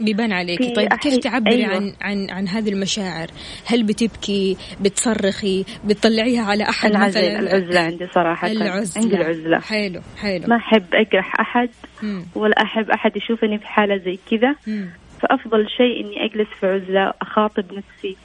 بيبان 0.00 0.32
عليكي 0.32 0.68
في 0.68 0.74
طيب 0.74 0.94
كيف 0.94 1.16
تعبري 1.16 1.54
أيوة. 1.54 1.74
عن 1.74 1.92
عن 2.00 2.30
عن 2.30 2.48
هذه 2.48 2.68
المشاعر؟ 2.68 3.26
هل 3.66 3.82
بتبكي 3.82 4.56
بتصرخي 4.80 5.64
بتطلعيها 5.84 6.42
على 6.42 6.68
أحد 6.68 6.90
العزل 6.90 7.20
مثلا؟ 7.20 7.38
العزلة 7.40 7.80
عندي 7.80 8.06
صراحة. 8.06 8.50
العزلة. 8.50 9.02
عندي 9.02 9.16
العزلة. 9.16 9.60
حلو 9.60 10.00
حلو. 10.22 10.44
ما 10.48 10.56
أحب 10.56 10.94
أجرح 10.94 11.40
أحد 11.40 11.70
مم. 12.02 12.24
ولا 12.34 12.62
أحب 12.62 12.90
أحد 12.90 13.16
يشوفني 13.16 13.58
في 13.58 13.66
حالة 13.66 13.96
زي 13.96 14.18
كذا. 14.30 14.54
مم. 14.66 14.90
فأفضل 15.22 15.68
شيء 15.76 16.00
إني 16.00 16.24
أجلس 16.24 16.48
في 16.60 16.66
عزلة 16.66 17.12
أخاطب 17.22 17.64
نفسي 17.72 18.16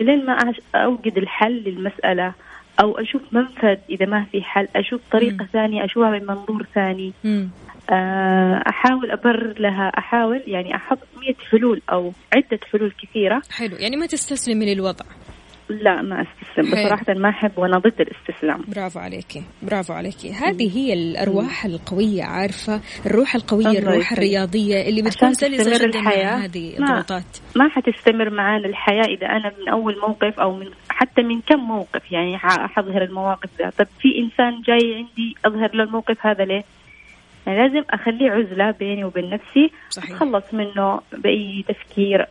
لين 0.00 0.26
ما 0.26 0.52
أوجد 0.74 1.18
الحل 1.18 1.62
للمسألة. 1.66 2.32
أو 2.80 2.98
أشوف 2.98 3.22
منفذ 3.32 3.76
إذا 3.90 4.06
ما 4.06 4.24
في 4.32 4.42
حل 4.42 4.68
أشوف 4.76 5.00
طريقة 5.12 5.46
ثانية 5.52 5.84
أشوفها 5.84 6.10
من 6.10 6.26
منظور 6.26 6.66
ثاني. 6.74 7.12
مم. 7.24 7.50
آه، 7.90 8.62
أحاول 8.68 9.10
ابرر 9.10 9.60
لها 9.60 9.92
أحاول 9.98 10.42
يعني 10.46 10.76
أحط 10.76 10.98
مية 11.16 11.34
حلول 11.50 11.82
أو 11.92 12.12
عدة 12.36 12.60
حلول 12.72 12.92
كثيرة. 13.02 13.42
حلو 13.50 13.76
يعني 13.76 13.96
ما 13.96 14.06
تستسلمي 14.06 14.74
للوضع. 14.74 15.04
لا 15.68 16.02
ما 16.02 16.22
أستسلم 16.22 16.74
حلو. 16.74 16.84
بصراحة 16.84 17.14
ما 17.14 17.28
أحب 17.28 17.58
وأنا 17.58 17.78
ضد 17.78 18.00
الاستسلام 18.00 18.64
برافو 18.68 18.98
عليكي 18.98 19.42
برافو 19.62 19.92
عليكي 19.92 20.32
هذه 20.32 20.78
هي 20.78 20.92
الأرواح 20.92 21.64
القوية 21.64 22.24
عارفة 22.24 22.80
الروح 23.06 23.34
القوية 23.34 23.78
الروح. 23.78 24.12
الرياضية 24.12 24.88
اللي 24.88 25.02
بتكون 25.02 25.34
سلسة 25.34 25.78
جدا 25.78 25.84
الحياة 25.84 26.36
هذه 26.36 26.78
الضغوطات 26.78 27.38
ما 27.56 27.68
حتستمر 27.68 28.30
معانا 28.30 28.66
الحياة 28.66 29.04
إذا 29.04 29.26
أنا 29.26 29.52
من 29.60 29.68
أول 29.68 30.00
موقف 30.00 30.40
أو 30.40 30.56
من 30.56 30.66
حتى 30.88 31.22
من 31.22 31.40
كم 31.40 31.60
موقف 31.60 32.12
يعني 32.12 32.38
حظهر 32.38 33.02
المواقف 33.02 33.50
ذا 33.58 33.70
طب 33.78 33.86
في 34.00 34.18
إنسان 34.18 34.62
جاي 34.62 34.94
عندي 34.94 35.36
أظهر 35.44 35.76
له 35.76 35.84
الموقف 35.84 36.26
هذا 36.26 36.44
ليه؟ 36.44 36.64
يعني 37.46 37.58
لازم 37.58 37.84
أخليه 37.90 38.30
عزلة 38.30 38.70
بيني 38.70 39.04
وبين 39.04 39.30
نفسي 39.30 39.70
صحيح. 39.90 40.10
أتخلص 40.10 40.44
منه 40.52 41.00
بأي 41.12 41.64
تفكير 41.68 42.26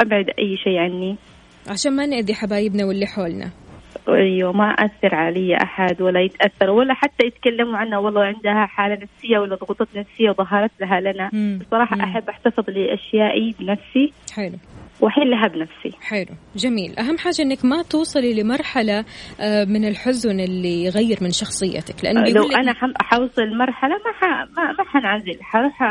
أبعد 0.00 0.30
أي 0.38 0.56
شيء 0.56 0.78
عني 0.78 1.16
عشان 1.68 1.96
ما 1.96 2.06
نأذي 2.06 2.34
حبايبنا 2.34 2.84
واللي 2.84 3.06
حولنا. 3.06 3.50
أيوه 4.08 4.52
ما 4.52 4.64
أثر 4.70 5.14
علي 5.14 5.56
أحد 5.62 6.02
ولا 6.02 6.20
يتأثر 6.20 6.70
ولا 6.70 6.94
حتى 6.94 7.26
يتكلموا 7.26 7.76
عنها. 7.76 7.98
والله 7.98 8.24
عندها 8.24 8.66
حالة 8.66 8.94
نفسية 8.94 9.38
ولا 9.38 9.56
ضغوطات 9.56 9.88
نفسية 9.96 10.30
ظهرت 10.30 10.70
لها. 10.80 11.00
لنا 11.00 11.30
مم. 11.32 11.58
بصراحة 11.66 11.96
مم. 11.96 12.02
أحب 12.02 12.28
أحتفظ 12.28 12.64
لأشيائي 12.70 13.54
بنفسي 13.60 14.12
حلو. 14.34 14.56
واحلها 15.00 15.48
بنفسي. 15.48 15.98
حلو. 16.02 16.36
جميل. 16.56 16.98
أهم 16.98 17.18
حاجة 17.18 17.42
أنك 17.42 17.64
ما 17.64 17.82
توصلي 17.82 18.42
لمرحلة 18.42 19.04
آه، 19.40 19.64
من 19.64 19.84
الحزن 19.88 20.40
اللي 20.40 20.84
يغير 20.84 21.18
من 21.20 21.30
شخصيتك. 21.30 22.04
لأن 22.04 22.32
لو 22.32 22.42
حم- 22.74 22.92
حوصل 23.02 23.56
مرحلة 23.58 23.94
ما 23.94 24.12
ح... 24.12 24.24
ما, 24.56 24.72
ما 24.78 24.84
حنعزل. 24.84 25.38
حروح 25.42 25.82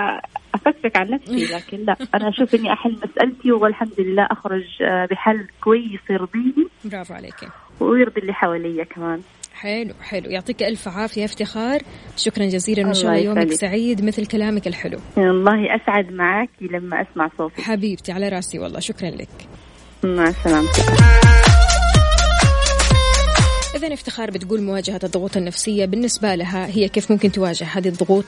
افكفك 0.67 0.97
عن 0.97 1.09
نفسي 1.09 1.55
لكن 1.55 1.77
لا. 1.85 1.95
أنا 2.15 2.29
أشوف 2.29 2.55
إني 2.55 2.73
أحل 2.73 2.91
مسألتي 2.91 3.51
والحمد 3.51 3.99
لله 3.99 4.27
أخرج 4.31 4.63
آه، 4.81 5.07
بحل 5.11 5.47
كويس 5.63 5.99
يرضيني 6.09 6.67
برافو 6.85 7.13
عليكي 7.13 7.47
ويرضي 7.79 8.21
اللي 8.21 8.33
حواليا 8.33 8.83
كمان. 8.83 9.21
حلو 9.53 9.93
حلو. 10.01 10.29
يعطيك 10.29 10.63
ألف 10.63 10.87
عافية 10.87 11.25
افتخار. 11.25 11.79
شكرا 12.17 12.45
جزيلا. 12.45 12.85
وإن 12.85 12.93
شاء 12.93 13.11
الله 13.11 13.23
يومك. 13.23 13.51
سعيد. 13.51 14.05
مثل 14.05 14.25
كلامك 14.25 14.67
الحلو. 14.67 14.99
والله 15.17 15.75
أسعد 15.75 16.11
معاكي 16.11 16.65
لما 16.71 17.01
أسمع 17.01 17.29
صوتك. 17.37 17.61
حبيبتي 17.61 18.11
على 18.11 18.29
رأسي 18.29 18.59
والله. 18.59 18.79
شكرا 18.79 19.09
لك. 19.09 19.29
مع 20.03 20.23
السلامة. 20.23 20.69
إذا 23.75 23.93
افتخار 23.93 24.31
بتقول 24.31 24.61
مواجهة 24.61 24.99
الضغوط 25.03 25.37
النفسية 25.37 25.85
بالنسبة 25.85 26.35
لها 26.35 26.67
هي 26.67 26.89
كيف 26.89 27.11
ممكن 27.11 27.31
تواجه 27.31 27.63
هذه 27.63 27.87
الضغوط 27.87 28.25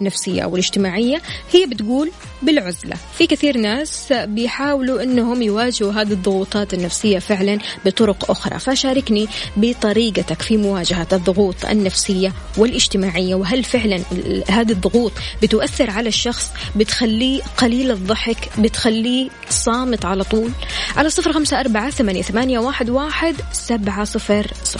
النفسية 0.00 0.42
أو 0.42 0.54
الاجتماعية. 0.54 1.22
هي 1.52 1.66
بتقول 1.66 2.10
بالعزلة. 2.42 2.96
في 3.18 3.26
كثير 3.26 3.58
ناس 3.58 4.12
بيحاولوا 4.12 5.02
أنهم 5.02 5.42
يواجهوا 5.42 5.92
هذه 5.92 6.12
الضغوطات 6.12 6.74
النفسية 6.74 7.18
فعلا 7.18 7.58
بطرق 7.84 8.30
أخرى. 8.30 8.58
فشاركني 8.58 9.28
بطريقتك 9.56 10.42
في 10.42 10.56
مواجهة 10.56 11.06
الضغوط 11.12 11.66
النفسية 11.66 12.32
والاجتماعية 12.56 13.34
وهل 13.34 13.64
فعلا 13.64 14.00
هذه 14.48 14.72
الضغوط 14.72 15.12
بتؤثر 15.42 15.90
على 15.90 16.08
الشخص 16.08 16.50
بتخليه 16.76 17.42
قليل 17.56 17.90
الضحك 17.90 18.48
بتخليه 18.58 19.28
صامت 19.48 20.04
على 20.04 20.24
طول؟ 20.24 20.50
على 20.96 21.10
صفر 21.10 21.32
خمسة 21.32 21.60
أربعة 21.60 21.90
ثمانية 21.90 22.58
واحد, 22.58 22.90
واحد 22.90 23.34
سبعة 23.52 24.04
صفر 24.04 24.46
صفر. 24.64 24.79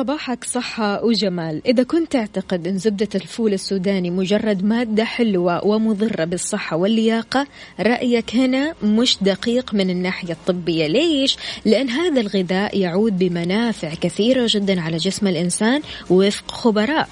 صباحك 0.00 0.44
صحة 0.44 1.04
وجمال. 1.04 1.62
إذا 1.66 1.82
كنت 1.82 2.12
تعتقد 2.12 2.66
أن 2.66 2.78
زبدة 2.78 3.08
الفول 3.14 3.52
السوداني 3.52 4.10
مجرد 4.10 4.64
مادة 4.64 5.04
حلوة 5.04 5.66
ومضرة 5.66 6.24
بالصحة 6.24 6.76
واللياقة 6.76 7.46
رأيك 7.80 8.36
هنا 8.36 8.74
مش 8.82 9.16
دقيق 9.20 9.74
من 9.74 9.90
الناحية 9.90 10.32
الطبية. 10.32 10.86
ليش؟ 10.86 11.36
لأن 11.64 11.88
هذا 11.88 12.20
الغذاء 12.20 12.78
يعود 12.78 13.18
بمنافع 13.18 13.94
كثيرة 13.94 14.46
جدا 14.48 14.80
على 14.80 14.96
جسم 14.96 15.26
الإنسان 15.26 15.82
وفق 16.10 16.50
خبراء. 16.50 17.08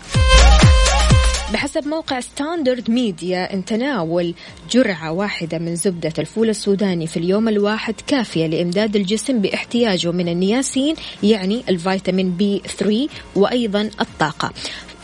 بحسب 1.53 1.87
موقع 1.87 2.21
Standard 2.21 2.91
Media 2.91 3.55
ان 3.55 3.65
تناول 3.65 4.35
جرعة 4.71 5.13
واحدة 5.13 5.59
من 5.59 5.77
زبدة 5.77 6.13
الفول 6.19 6.49
السوداني 6.49 7.07
في 7.07 7.17
اليوم 7.17 7.49
الواحد 7.49 7.95
كافية 8.07 8.47
لإمداد 8.47 8.97
الجسم 8.97 9.39
باحتياجه 9.39 10.13
من 10.13 10.29
النياسين 10.29 10.95
يعني 11.23 11.65
الفيتامين 11.69 12.31
بي 12.31 12.63
3 12.79 13.09
وأيضا 13.37 13.91
الطاقة. 14.01 14.53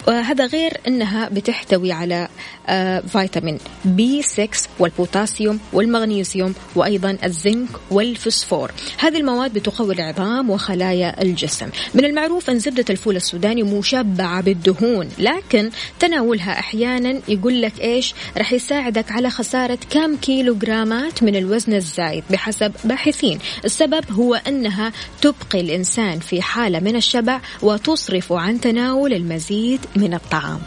وهذا 0.09 0.47
غير 0.47 0.81
إنها 0.89 1.29
بتحتوي 1.29 1.93
على 1.93 2.29
آه، 2.67 3.01
فيتامين 3.01 3.59
بي 3.85 4.23
6 4.23 4.49
والبوتاسيوم 4.79 5.61
والمغنيسيوم 5.73 6.55
وأيضا 6.75 7.19
الزنك 7.25 7.69
والفوسفور 7.91 8.73
هذه 8.99 9.17
المواد 9.17 9.53
بتقوي 9.53 9.95
العظام 9.95 10.51
وخلايا 10.51 11.23
الجسم. 11.23 11.69
من 11.95 12.05
المعروف 12.05 12.51
أن 12.51 12.59
زبدة 12.59 12.85
الفول 12.91 13.17
السوداني 13.17 13.63
مشبعة 13.63 14.41
بالدهون 14.43 15.09
لكن 15.19 15.71
تناولها 16.01 16.59
أحيانا 16.59 17.21
يقول 17.29 17.63
لك 17.63 17.81
إيش؟ 17.81 18.15
راح 18.37 18.53
يساعدك 18.53 19.13
على 19.13 19.31
خسارة 19.31 19.79
كم 19.91 20.17
كيلو 20.17 20.55
جرامات 20.55 21.23
من 21.23 21.37
الوزن 21.37 21.75
الزايد 21.75 22.25
بحسب 22.31 22.73
باحثين. 22.85 23.39
السبب 23.65 24.05
هو 24.11 24.35
إنها 24.35 24.93
تبقي 25.21 25.61
الإنسان 25.61 26.19
في 26.19 26.43
حالة 26.43 26.81
من 26.81 26.97
الشبع 26.97 27.41
وتصرف 27.63 28.33
عن 28.33 28.61
تناول 28.61 29.13
المزيد 29.13 29.81
من 29.97 30.15
الطعام. 30.15 30.61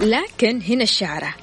لكن 0.00 0.62
هنا 0.62 0.82
الشعرة. 0.82 1.34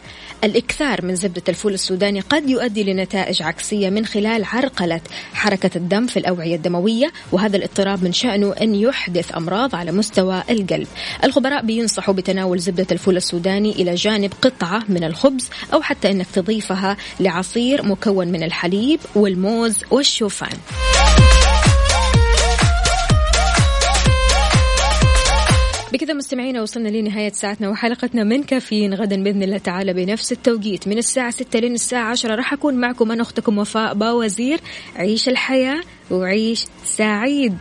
الإكثار 0.44 1.06
من 1.06 1.16
زبدة 1.16 1.42
الفول 1.50 1.74
السوداني 1.74 2.20
قد 2.20 2.50
يؤدي 2.50 2.84
لنتائج 2.84 3.42
عكسية 3.42 3.90
من 3.90 4.06
خلال 4.06 4.46
عرقلة 4.46 5.02
حركة 5.34 5.72
الدم 5.76 6.08
في 6.08 6.18
الأوعية 6.18 6.56
الدموية 6.56 7.12
وهذا 7.32 7.58
الاضطراب 7.58 8.04
من 8.04 8.14
شأنه 8.14 8.54
أن 8.62 8.76
يحدث 8.76 9.36
أمراض 9.36 9.76
على 9.76 9.92
مستوى 9.92 10.44
القلب. 10.50 10.88
الخبراء 11.24 11.66
بينصحوا 11.66 12.14
بتناول 12.14 12.60
زبدة 12.60 12.88
الفول 12.92 13.18
السوداني 13.18 13.72
إلى 13.72 13.96
جانب 13.96 14.34
قطعة 14.42 14.84
من 14.90 15.04
الخبز 15.04 15.50
أو 15.74 15.82
حتى 15.82 16.12
أنك 16.12 16.28
تضيفها 16.34 16.98
لعصير 17.20 17.84
مكون 17.86 18.28
من 18.28 18.44
الحليب 18.44 19.00
والموز 19.16 19.78
والشوفان. 19.92 20.58
بكذا 25.94 26.14
مستمعينا 26.14 26.62
وصلنا 26.62 26.90
لنهاية 26.90 27.32
ساعتنا 27.32 27.70
وحلقتنا 27.70 28.24
من 28.24 28.44
كافيين. 28.44 28.94
غدا 28.94 29.24
بإذن 29.24 29.44
الله 29.44 29.58
تعالى 29.58 29.94
بنفس 29.94 30.32
التوقيت. 30.32 30.88
من 30.88 30.98
الساعة 30.98 31.32
6 31.32 31.60
لين 31.60 31.74
الساعة 31.74 32.12
10 32.12 32.36
راح 32.36 32.54
أكون 32.54 32.74
معكم 32.74 33.12
أنا 33.12 33.22
أختكم 33.22 33.58
وفاء 33.58 33.94
باوزير. 33.94 34.60
عيش 34.96 35.30
الحياة 35.30 35.82
وعيش 36.12 36.66
سعيد. 36.86 37.58